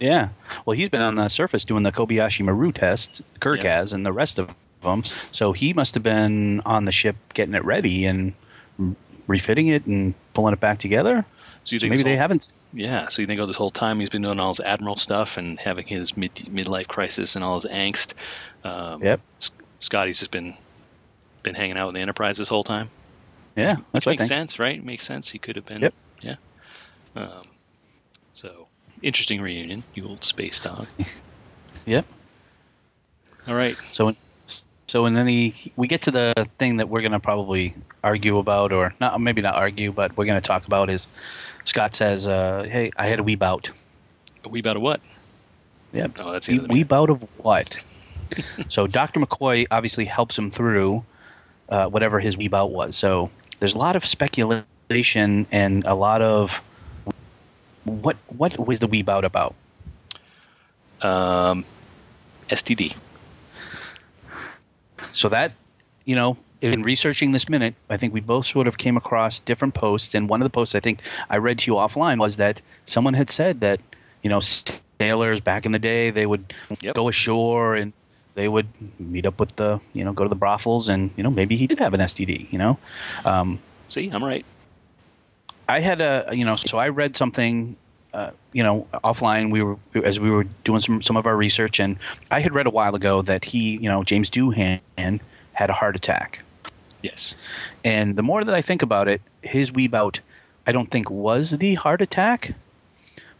Yeah. 0.00 0.30
Well, 0.64 0.76
he's 0.76 0.88
been 0.88 1.02
on 1.02 1.14
the 1.14 1.28
surface 1.28 1.64
doing 1.64 1.82
the 1.82 1.92
Kobayashi 1.92 2.44
Maru 2.44 2.72
test, 2.72 3.22
Kirk 3.38 3.62
Yeah. 3.62 3.76
has, 3.76 3.92
and 3.92 4.04
the 4.04 4.12
rest 4.12 4.38
of 4.38 4.54
them. 4.82 5.04
So 5.30 5.52
he 5.52 5.72
must 5.72 5.94
have 5.94 6.02
been 6.02 6.60
on 6.60 6.84
the 6.86 6.92
ship 6.92 7.16
getting 7.34 7.54
it 7.54 7.64
ready 7.64 8.06
and 8.06 8.32
refitting 9.26 9.68
it 9.68 9.86
and 9.86 10.14
pulling 10.32 10.54
it 10.54 10.60
back 10.60 10.78
together. 10.78 11.24
So 11.64 11.76
you 11.76 11.80
think 11.80 11.90
maybe 11.90 12.02
they 12.02 12.10
whole- 12.12 12.18
haven't. 12.18 12.52
Yeah. 12.72 13.08
So 13.08 13.22
you 13.22 13.26
think, 13.26 13.40
oh, 13.40 13.46
this 13.46 13.56
whole 13.56 13.70
time 13.70 14.00
he's 14.00 14.08
been 14.10 14.22
doing 14.22 14.40
all 14.40 14.48
his 14.48 14.60
admiral 14.60 14.96
stuff 14.96 15.36
and 15.36 15.58
having 15.58 15.86
his 15.86 16.16
mid 16.16 16.34
midlife 16.34 16.88
crisis 16.88 17.36
and 17.36 17.44
all 17.44 17.54
his 17.54 17.66
angst. 17.66 18.14
Um, 18.64 19.02
Yep. 19.02 19.20
Scotty's 19.80 20.18
just 20.18 20.30
been 20.30 20.54
been 21.42 21.54
hanging 21.54 21.76
out 21.78 21.86
with 21.86 21.96
the 21.96 22.02
Enterprise 22.02 22.36
this 22.36 22.48
whole 22.48 22.64
time. 22.64 22.90
Yeah, 23.56 23.76
Which 23.76 23.84
that's 23.92 24.06
what 24.06 24.12
I 24.12 24.14
makes 24.14 24.28
sense, 24.28 24.58
right? 24.58 24.82
Makes 24.84 25.04
sense. 25.04 25.28
He 25.28 25.38
could 25.38 25.56
have 25.56 25.66
been. 25.66 25.82
Yep. 25.82 25.94
Yeah. 26.22 26.34
Um, 27.16 27.42
so 28.34 28.68
interesting 29.02 29.40
reunion, 29.40 29.82
you 29.94 30.06
old 30.06 30.24
space 30.24 30.60
dog. 30.60 30.86
Yep. 31.86 32.04
All 33.48 33.54
right. 33.54 33.76
So, 33.84 34.12
so 34.90 35.06
and 35.06 35.16
then 35.16 35.28
he, 35.28 35.54
we 35.76 35.86
get 35.86 36.02
to 36.02 36.10
the 36.10 36.48
thing 36.58 36.78
that 36.78 36.88
we're 36.88 37.00
going 37.00 37.12
to 37.12 37.20
probably 37.20 37.74
argue 38.02 38.38
about, 38.38 38.72
or 38.72 38.92
not, 39.00 39.20
maybe 39.20 39.40
not 39.40 39.54
argue, 39.54 39.92
but 39.92 40.16
we're 40.16 40.24
going 40.24 40.40
to 40.40 40.46
talk 40.46 40.66
about 40.66 40.90
is 40.90 41.06
Scott 41.64 41.94
says, 41.94 42.26
uh, 42.26 42.66
"Hey, 42.68 42.90
I 42.96 43.06
had 43.06 43.20
a 43.20 43.22
wee 43.22 43.36
bout." 43.36 43.70
A 44.42 44.48
wee 44.48 44.62
bout 44.62 44.74
of 44.74 44.82
what? 44.82 45.00
Yep. 45.92 46.16
no, 46.18 46.32
that's 46.32 46.48
end 46.48 46.64
of 46.64 46.70
wee 46.70 46.82
bout 46.82 47.08
of 47.08 47.22
what? 47.38 47.84
so 48.68 48.88
Dr. 48.88 49.20
McCoy 49.20 49.68
obviously 49.70 50.06
helps 50.06 50.36
him 50.36 50.50
through 50.50 51.04
uh, 51.68 51.86
whatever 51.86 52.18
his 52.18 52.36
wee 52.36 52.48
bout 52.48 52.72
was. 52.72 52.96
So 52.96 53.30
there's 53.60 53.74
a 53.74 53.78
lot 53.78 53.94
of 53.94 54.04
speculation 54.04 55.46
and 55.52 55.84
a 55.84 55.94
lot 55.94 56.20
of 56.20 56.60
what 57.84 58.16
what 58.26 58.58
was 58.58 58.80
the 58.80 58.88
wee 58.88 59.02
bout 59.02 59.24
about? 59.24 59.54
Um, 61.00 61.64
STD. 62.48 62.96
So 65.12 65.28
that, 65.28 65.52
you 66.04 66.14
know, 66.14 66.36
in 66.60 66.82
researching 66.82 67.32
this 67.32 67.48
minute, 67.48 67.74
I 67.88 67.96
think 67.96 68.12
we 68.12 68.20
both 68.20 68.46
sort 68.46 68.66
of 68.66 68.78
came 68.78 68.96
across 68.96 69.38
different 69.40 69.74
posts, 69.74 70.14
and 70.14 70.28
one 70.28 70.40
of 70.42 70.44
the 70.44 70.50
posts 70.50 70.74
I 70.74 70.80
think 70.80 71.00
I 71.28 71.38
read 71.38 71.58
to 71.60 71.70
you 71.70 71.76
offline 71.76 72.18
was 72.18 72.36
that 72.36 72.60
someone 72.86 73.14
had 73.14 73.30
said 73.30 73.60
that, 73.60 73.80
you 74.22 74.30
know, 74.30 74.40
sailors 75.00 75.40
back 75.40 75.64
in 75.64 75.72
the 75.72 75.78
day 75.78 76.10
they 76.10 76.26
would 76.26 76.52
Yep. 76.82 76.94
go 76.94 77.08
ashore 77.08 77.74
and 77.74 77.92
they 78.34 78.48
would 78.48 78.68
meet 78.98 79.26
up 79.26 79.40
with 79.40 79.54
the, 79.56 79.80
you 79.92 80.04
know, 80.04 80.12
go 80.12 80.24
to 80.24 80.28
the 80.28 80.34
brothels, 80.36 80.88
and 80.88 81.10
you 81.16 81.22
know 81.22 81.30
maybe 81.30 81.56
he 81.56 81.66
did 81.66 81.78
have 81.78 81.94
an 81.94 82.00
STD, 82.00 82.52
you 82.52 82.58
know. 82.58 82.78
Um, 83.24 83.58
See, 83.88 84.08
I'm 84.08 84.22
right. 84.22 84.44
I 85.68 85.80
had 85.80 86.00
a, 86.00 86.28
you 86.32 86.44
know, 86.44 86.56
so 86.56 86.78
I 86.78 86.88
read 86.88 87.16
something 87.16 87.76
uh, 88.12 88.30
you 88.52 88.62
know, 88.62 88.86
offline, 89.04 89.50
we 89.50 89.62
were 89.62 89.76
as 90.04 90.18
we 90.18 90.30
were 90.30 90.44
doing 90.64 90.80
some 90.80 91.02
some 91.02 91.16
of 91.16 91.26
our 91.26 91.36
research, 91.36 91.80
and 91.80 91.96
I 92.30 92.40
had 92.40 92.54
read 92.54 92.66
a 92.66 92.70
while 92.70 92.94
ago 92.94 93.22
that 93.22 93.44
he, 93.44 93.76
you 93.76 93.88
know, 93.88 94.04
James 94.04 94.30
Doohan 94.30 94.80
had 95.52 95.70
a 95.70 95.72
heart 95.72 95.96
attack. 95.96 96.42
Yes. 97.02 97.34
And 97.84 98.16
the 98.16 98.22
more 98.22 98.44
that 98.44 98.54
I 98.54 98.62
think 98.62 98.82
about 98.82 99.08
it, 99.08 99.20
his 99.42 99.72
wee 99.72 99.88
bout, 99.88 100.20
I 100.66 100.72
don't 100.72 100.90
think 100.90 101.10
was 101.10 101.50
the 101.50 101.74
heart 101.74 102.02
attack, 102.02 102.54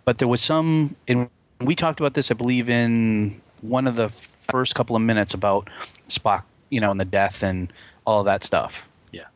but 0.05 0.19
there 0.19 0.29
was 0.29 0.41
some. 0.41 0.95
And 1.09 1.29
we 1.61 1.75
talked 1.75 2.01
about 2.01 2.15
this, 2.15 2.31
I 2.31 2.35
believe, 2.35 2.69
in 2.69 3.41
one 3.61 3.87
of 3.87 3.97
the 3.97 4.09
first 4.09 4.75
couple 4.75 4.97
of 4.97 5.03
minutes 5.03 5.35
about 5.35 5.69
Spock, 6.09 6.43
you 6.71 6.81
know, 6.81 6.91
and 6.91 7.01
the 7.01 7.05
death 7.05 7.43
and 7.43 7.73
all 8.07 8.25
that 8.25 8.45
stuff. 8.45 8.89
Yeah. 9.13 9.27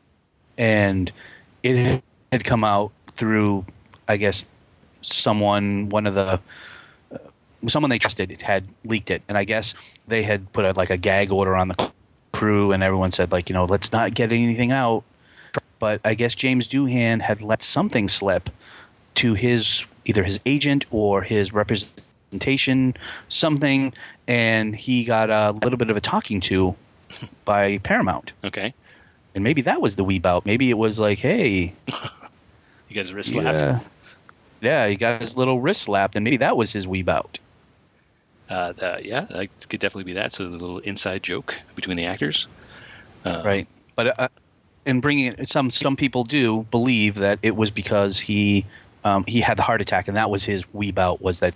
And 0.58 1.12
it 1.62 2.02
had 2.32 2.44
come 2.44 2.64
out 2.64 2.92
through, 3.16 3.64
I 4.08 4.16
guess, 4.16 4.46
someone, 5.04 5.88
one 5.88 6.06
of 6.06 6.14
the. 6.14 6.40
Uh, 7.12 7.18
someone 7.66 7.90
they 7.90 7.98
trusted 7.98 8.40
had 8.42 8.66
leaked 8.84 9.10
it, 9.10 9.22
and 9.28 9.38
I 9.38 9.44
guess 9.44 9.74
they 10.08 10.22
had 10.22 10.52
put 10.52 10.64
a, 10.64 10.72
like 10.72 10.90
a 10.90 10.96
gag 10.96 11.32
order 11.32 11.56
on 11.56 11.68
the 11.68 11.90
crew, 12.32 12.72
and 12.72 12.82
everyone 12.82 13.10
said 13.12 13.32
like, 13.32 13.48
you 13.48 13.54
know, 13.54 13.64
let's 13.64 13.92
not 13.92 14.14
get 14.14 14.32
anything 14.32 14.70
out. 14.72 15.04
But 15.78 16.00
I 16.04 16.14
guess 16.14 16.34
James 16.34 16.68
Doohan 16.68 17.20
had 17.20 17.42
let 17.42 17.62
something 17.62 18.08
slip 18.08 18.50
to 19.16 19.34
his 19.34 19.84
either 20.04 20.22
his 20.22 20.40
agent 20.44 20.84
or 20.90 21.22
his 21.22 21.52
representation, 21.52 22.94
something, 23.28 23.92
and 24.26 24.74
he 24.74 25.04
got 25.04 25.30
a 25.30 25.52
little 25.62 25.78
bit 25.78 25.90
of 25.90 25.96
a 25.96 26.00
talking 26.00 26.40
to 26.40 26.74
by 27.44 27.78
Paramount. 27.78 28.32
Okay. 28.44 28.74
And 29.34 29.42
maybe 29.42 29.62
that 29.62 29.80
was 29.80 29.96
the 29.96 30.04
wee 30.04 30.18
bout. 30.18 30.46
Maybe 30.46 30.70
it 30.70 30.78
was 30.78 31.00
like, 31.00 31.18
hey, 31.18 31.72
You 32.88 33.02
guys 33.02 33.12
wrist 33.12 33.30
slapped. 33.30 33.58
yeah, 33.60 33.80
yeah, 34.64 34.88
he 34.88 34.96
got 34.96 35.20
his 35.20 35.36
little 35.36 35.60
wrist 35.60 35.82
slapped, 35.82 36.16
and 36.16 36.24
maybe 36.24 36.38
that 36.38 36.56
was 36.56 36.72
his 36.72 36.86
wee 36.86 37.02
bout. 37.02 37.38
Uh, 38.48 38.72
the, 38.72 39.00
yeah, 39.02 39.26
it 39.30 39.50
could 39.68 39.80
definitely 39.80 40.04
be 40.04 40.14
that. 40.14 40.32
So 40.32 40.44
the 40.44 40.50
little 40.50 40.78
inside 40.78 41.22
joke 41.22 41.56
between 41.74 41.96
the 41.96 42.06
actors. 42.06 42.46
Uh, 43.24 43.42
right 43.42 43.66
but 43.96 44.20
uh, 44.20 44.28
in 44.86 45.00
bringing 45.00 45.26
it 45.26 45.48
some 45.48 45.70
some 45.70 45.96
people 45.96 46.24
do 46.24 46.62
believe 46.70 47.16
that 47.16 47.38
it 47.42 47.56
was 47.56 47.70
because 47.70 48.18
he 48.18 48.64
um, 49.04 49.24
he 49.26 49.40
had 49.40 49.58
the 49.58 49.62
heart 49.62 49.80
attack 49.80 50.08
and 50.08 50.16
that 50.16 50.30
was 50.30 50.44
his 50.44 50.64
wee 50.72 50.92
bout 50.92 51.20
was 51.20 51.40
that 51.40 51.54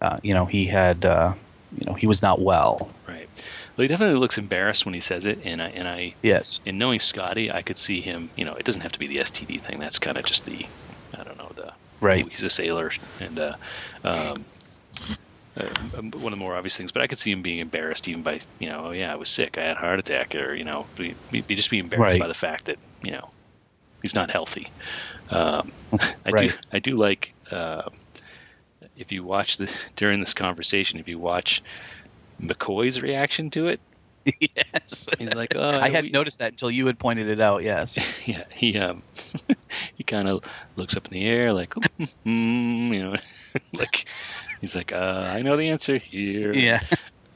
uh, 0.00 0.18
you 0.22 0.34
know 0.34 0.46
he 0.46 0.66
had 0.66 1.04
uh, 1.04 1.32
you 1.78 1.86
know 1.86 1.94
he 1.94 2.06
was 2.06 2.22
not 2.22 2.40
well 2.40 2.90
Right. 3.08 3.28
Well, 3.76 3.82
he 3.82 3.88
definitely 3.88 4.18
looks 4.18 4.38
embarrassed 4.38 4.84
when 4.84 4.94
he 4.94 5.00
says 5.00 5.26
it, 5.26 5.40
and 5.44 5.62
I, 5.62 5.68
and 5.68 5.86
I, 5.86 6.14
yes 6.22 6.60
in 6.64 6.78
knowing 6.78 6.98
Scotty, 6.98 7.52
I 7.52 7.62
could 7.62 7.78
see 7.78 8.00
him. 8.00 8.30
You 8.34 8.44
know, 8.44 8.54
it 8.54 8.64
doesn't 8.64 8.80
have 8.80 8.92
to 8.92 8.98
be 8.98 9.06
the 9.06 9.18
STD 9.18 9.60
thing. 9.60 9.78
That's 9.78 9.98
kind 9.98 10.16
of 10.16 10.24
just 10.24 10.44
the, 10.44 10.66
I 11.16 11.22
don't 11.22 11.38
know, 11.38 11.52
the 11.54 11.72
Right. 12.00 12.26
He's 12.30 12.44
a 12.44 12.50
sailor, 12.50 12.90
and 13.20 13.38
uh, 13.38 13.56
um, 14.04 14.46
uh, 15.56 15.68
one 15.92 16.32
of 16.32 16.38
the 16.38 16.44
more 16.44 16.56
obvious 16.56 16.76
things. 16.76 16.92
But 16.92 17.02
I 17.02 17.06
could 17.06 17.18
see 17.18 17.30
him 17.32 17.42
being 17.42 17.58
embarrassed 17.60 18.08
even 18.08 18.22
by, 18.22 18.40
you 18.58 18.68
know, 18.68 18.86
oh 18.86 18.90
yeah, 18.90 19.12
I 19.12 19.16
was 19.16 19.30
sick, 19.30 19.56
I 19.58 19.62
had 19.64 19.76
a 19.76 19.80
heart 19.80 19.98
attack, 19.98 20.34
or 20.34 20.54
you 20.54 20.64
know, 20.64 20.88
be, 20.96 21.16
be 21.30 21.54
just 21.54 21.70
be 21.70 21.78
embarrassed 21.78 22.12
Right. 22.14 22.20
by 22.20 22.28
the 22.28 22.34
fact 22.34 22.66
that 22.66 22.78
you 23.02 23.12
know 23.12 23.30
he's 24.02 24.14
not 24.14 24.30
healthy. 24.30 24.66
Um, 25.30 25.70
I 26.24 26.30
do 26.32 26.50
I 26.72 26.78
do 26.78 26.96
like 26.96 27.34
uh, 27.50 27.82
if 28.94 29.12
you 29.12 29.24
watch 29.24 29.56
the 29.56 29.72
during 29.96 30.20
this 30.20 30.34
conversation, 30.34 31.00
if 31.00 31.08
you 31.08 31.18
watch 31.18 31.62
McCoy's 32.42 33.00
reaction 33.00 33.50
to 33.50 33.68
it, 33.68 33.80
yes 34.40 35.06
he's 35.18 35.34
like, 35.34 35.54
oh, 35.56 35.70
I 35.80 35.88
hadn't 35.88 36.06
we- 36.06 36.10
noticed 36.10 36.38
that 36.40 36.52
until 36.52 36.70
you 36.70 36.86
had 36.86 36.98
pointed 36.98 37.28
it 37.28 37.40
out 37.40 37.62
yes 37.62 37.96
yeah, 38.28 38.44
he 38.52 38.78
um 38.78 39.02
he 39.94 40.04
kind 40.04 40.28
of 40.28 40.42
looks 40.76 40.96
up 40.96 41.06
in 41.06 41.12
the 41.14 41.26
air 41.26 41.52
like, 41.52 41.70
mm, 41.70 42.88
you 42.94 43.02
know, 43.02 43.14
like 43.74 44.06
he's 44.60 44.74
like, 44.76 44.92
uh, 44.92 45.30
I 45.32 45.42
know 45.42 45.56
the 45.56 45.70
answer 45.70 45.96
here. 45.98 46.52
yeah 46.52 46.82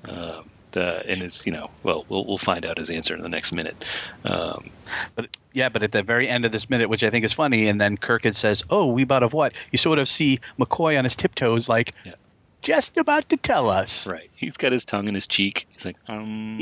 Um, 0.05 0.49
the 0.73 1.03
and 1.09 1.21
his, 1.23 1.45
you 1.45 1.53
know, 1.53 1.69
well, 1.83 2.05
we'll 2.09 2.25
we'll 2.27 2.39
find 2.39 2.65
out 2.65 2.79
his 2.79 2.91
answer 2.91 3.15
in 3.15 3.23
the 3.23 3.29
next 3.29 3.53
minute. 3.53 3.85
Um, 4.25 4.71
but 5.17 5.27
yeah 5.53 5.69
but 5.69 5.83
at 5.83 5.91
the 5.93 6.03
very 6.03 6.29
end 6.29 6.45
of 6.45 6.53
this 6.53 6.69
minute 6.71 6.89
which 6.89 7.03
i 7.05 7.11
think 7.11 7.25
is 7.25 7.33
funny 7.33 7.67
and 7.69 7.81
then 7.81 7.97
kirkid 7.97 8.35
says 8.37 8.63
oh 8.71 8.87
wee 8.87 9.05
bout 9.05 9.23
of 9.23 9.33
what 9.33 9.53
you 9.73 9.79
sort 9.79 9.99
of 9.99 10.09
see 10.09 10.39
mccoy 10.61 10.97
on 10.99 11.05
his 11.05 11.15
tiptoes 11.17 11.69
like 11.69 11.93
Yeah. 12.05 12.15
Just 12.63 12.97
about 12.97 13.29
to 13.31 13.37
tell 13.37 13.71
us 13.71 14.07
right. 14.07 14.31
He's 14.37 14.57
got 14.57 14.73
his 14.73 14.85
tongue 14.85 15.09
in 15.09 15.15
his 15.15 15.27
cheek. 15.27 15.67
He's 15.71 15.85
like, 15.85 15.97
um, 16.09 16.61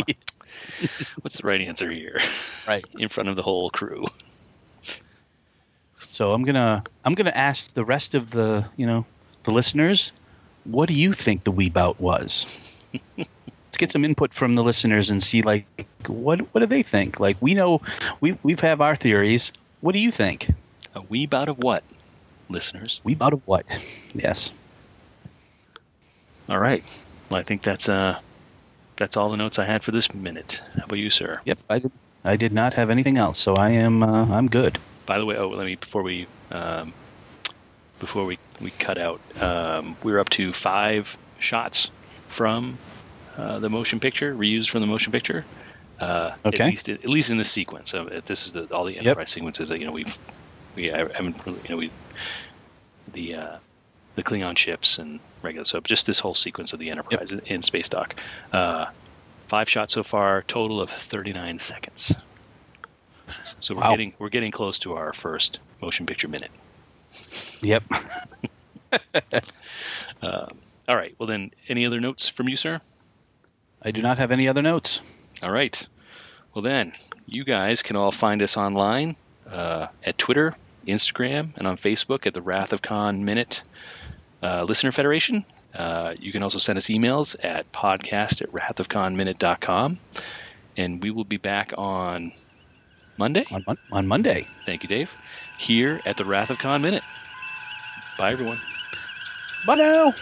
what's 1.20 1.40
the 1.40 1.46
right 1.46 1.61
answer 1.61 1.90
here? 1.90 2.18
right 2.66 2.84
in 2.98 3.08
front 3.08 3.28
of 3.28 3.37
the 3.37 3.42
whole 3.42 3.70
crew. 3.70 4.04
So 5.98 6.32
I'm 6.32 6.44
gonna 6.44 6.82
I'm 7.04 7.14
gonna 7.14 7.30
ask 7.30 7.72
the 7.74 7.84
rest 7.84 8.14
of 8.14 8.30
the 8.30 8.66
you 8.76 8.87
know 8.87 9.04
the 9.44 9.50
listeners, 9.52 10.12
what 10.64 10.88
do 10.88 10.94
you 10.94 11.12
think 11.12 11.44
the 11.44 11.52
wee 11.52 11.70
bout 11.70 12.00
was? 12.00 12.76
Let's 13.16 13.76
get 13.76 13.92
some 13.92 14.04
input 14.04 14.32
from 14.34 14.54
the 14.54 14.62
listeners 14.62 15.11
and 15.11 15.22
see 15.22 15.42
like 15.42 15.66
what 16.06 16.40
what 16.52 16.61
do 16.61 16.66
they 16.66 16.82
think? 16.82 17.20
Like 17.20 17.37
we 17.40 17.54
know 17.54 17.80
we 18.20 18.37
we 18.42 18.52
have 18.52 18.61
have 18.61 18.80
our 18.80 18.96
theories. 18.96 19.52
What 19.80 19.92
do 19.92 20.00
you 20.00 20.11
think? 20.11 20.50
A 20.94 21.02
wee 21.02 21.26
bout 21.26 21.48
of 21.48 21.58
what, 21.58 21.84
listeners? 22.48 23.00
Wee 23.04 23.14
bout 23.14 23.32
of 23.32 23.46
what? 23.46 23.70
Yes. 24.14 24.50
All 26.48 26.58
right. 26.58 26.82
Well, 27.28 27.40
I 27.40 27.42
think 27.44 27.62
that's 27.62 27.88
uh, 27.88 28.18
that's 28.96 29.16
all 29.16 29.30
the 29.30 29.37
notes 29.37 29.58
I 29.58 29.64
had 29.64 29.82
for 29.82 29.90
this 29.92 30.12
minute. 30.14 30.62
How 30.76 30.84
about 30.84 30.98
you, 30.98 31.11
sir? 31.11 31.37
Yep. 31.44 31.58
I 31.68 31.78
did. 31.78 31.92
I 32.24 32.37
did 32.37 32.52
not 32.52 32.74
have 32.74 32.90
anything 32.90 33.16
else, 33.16 33.38
so 33.38 33.54
I 33.54 33.70
am 33.70 34.02
uh, 34.02 34.26
I'm 34.26 34.48
good. 34.48 34.78
By 35.06 35.18
the 35.18 35.24
way, 35.26 35.37
oh, 35.37 35.48
let 35.48 35.66
me 35.66 35.76
before 35.76 36.02
we 36.02 36.26
um, 36.50 36.92
before 38.00 38.24
we 38.24 38.38
we 38.61 38.70
cut 38.70 38.98
out, 38.98 39.20
um, 39.40 39.96
we're 40.02 40.18
up 40.18 40.30
to 40.30 40.52
five 40.52 41.16
shots 41.38 41.90
from 42.28 42.78
uh, 43.37 43.58
the 43.58 43.70
motion 43.70 44.00
picture, 44.00 44.34
reused 44.34 44.70
from 44.70 44.80
the 44.80 44.87
motion 44.87 45.12
picture. 45.12 45.44
Uh, 46.00 46.32
Okay. 46.44 46.64
At 46.64 46.70
least, 46.70 46.88
at 46.88 47.08
least 47.08 47.30
in 47.30 47.38
this 47.38 47.50
sequence. 47.50 47.90
So 47.90 48.04
this 48.24 48.46
is 48.46 48.52
the 48.52 48.64
all 48.74 48.84
the 48.84 48.96
Enterprise 48.98 49.30
sequences 49.30 49.68
that 49.68 49.78
you 49.80 49.87
know 49.87 49.92
we've 49.92 50.18
we 50.76 50.92
I 50.92 50.98
haven't 50.98 51.44
really 51.44 51.61
you 51.64 51.70
know 51.70 51.76
we 51.76 51.90
the 53.12 53.34
uh, 53.34 53.56
the 54.18 54.24
Klingon 54.24 54.59
ships 54.59 54.98
and 54.98 55.20
regular 55.42 55.64
so 55.64 55.81
just 55.81 56.07
this 56.07 56.18
whole 56.18 56.35
sequence 56.35 56.72
of 56.72 56.81
the 56.81 56.90
Enterprise 56.90 57.31
in, 57.31 57.40
in 57.46 57.62
space 57.62 57.88
dock. 57.88 58.16
Uh, 58.52 58.87
five 59.46 59.68
shots 59.68 59.92
so 59.94 60.02
far, 60.02 60.42
total 60.42 60.81
of 60.81 60.90
39 60.90 61.59
seconds. 61.59 62.14
So 63.61 63.74
we're 63.74 63.83
Wow. 63.83 63.90
getting 63.92 64.14
we're 64.18 64.28
getting 64.28 64.50
close 64.50 64.81
to 64.81 64.94
our 64.94 65.12
first 65.12 65.61
motion 65.81 66.07
picture 66.07 66.28
minute. 66.28 66.50
Yep. 67.61 67.85
Um, 67.92 68.98
all 70.88 70.96
right. 70.96 71.14
Well 71.18 71.26
then, 71.26 71.50
any 71.68 71.87
other 71.87 72.00
notes 72.00 72.28
from 72.28 72.48
you, 72.48 72.57
sir? 72.57 72.81
I 73.83 73.92
do 73.92 74.02
not 74.02 74.18
have 74.18 74.33
any 74.33 74.48
other 74.48 74.62
notes. 74.62 75.00
All 75.42 75.52
right. 75.52 75.87
Well 76.54 76.62
then, 76.62 76.92
you 77.26 77.44
guys 77.44 77.83
can 77.83 77.94
all 77.96 78.11
find 78.11 78.42
us 78.42 78.57
online 78.57 79.14
uh, 79.48 79.87
at 80.02 80.18
Twitter, 80.18 80.57
Instagram, 80.87 81.57
and 81.57 81.67
on 81.67 81.77
Facebook 81.77 82.27
at 82.27 82.35
the 82.35 82.43
Wrath 82.43 82.73
of 82.73 82.83
Khan 82.83 83.25
Minute 83.25 83.62
uh, 84.43 84.64
Listener 84.64 84.93
Federation. 84.93 85.45
Uh, 85.75 86.14
you 86.19 86.33
can 86.33 86.43
also 86.43 86.59
send 86.59 86.77
us 86.79 86.87
emails 86.88 87.37
at 87.43 87.71
podcast 87.73 88.43
at 88.43 88.51
wrathofkhanminute.com. 88.53 89.99
And 90.77 91.03
we 91.03 91.11
will 91.11 91.25
be 91.25 91.37
back 91.37 91.73
on 91.77 92.33
Monday. 93.19 93.45
On 93.51 93.64
Mon- 93.67 93.79
on 93.91 94.07
Monday. 94.07 94.47
Thank 94.64 94.83
you, 94.85 94.88
Dave. 94.88 95.14
Here 95.59 96.01
at 96.07 96.17
the 96.17 96.25
Wrath 96.25 96.51
of 96.51 96.59
Khan 96.59 96.83
Minute. 96.83 97.03
Bye, 98.17 98.33
everyone. 98.33 98.61
Bye 99.67 99.75
now. 99.77 100.14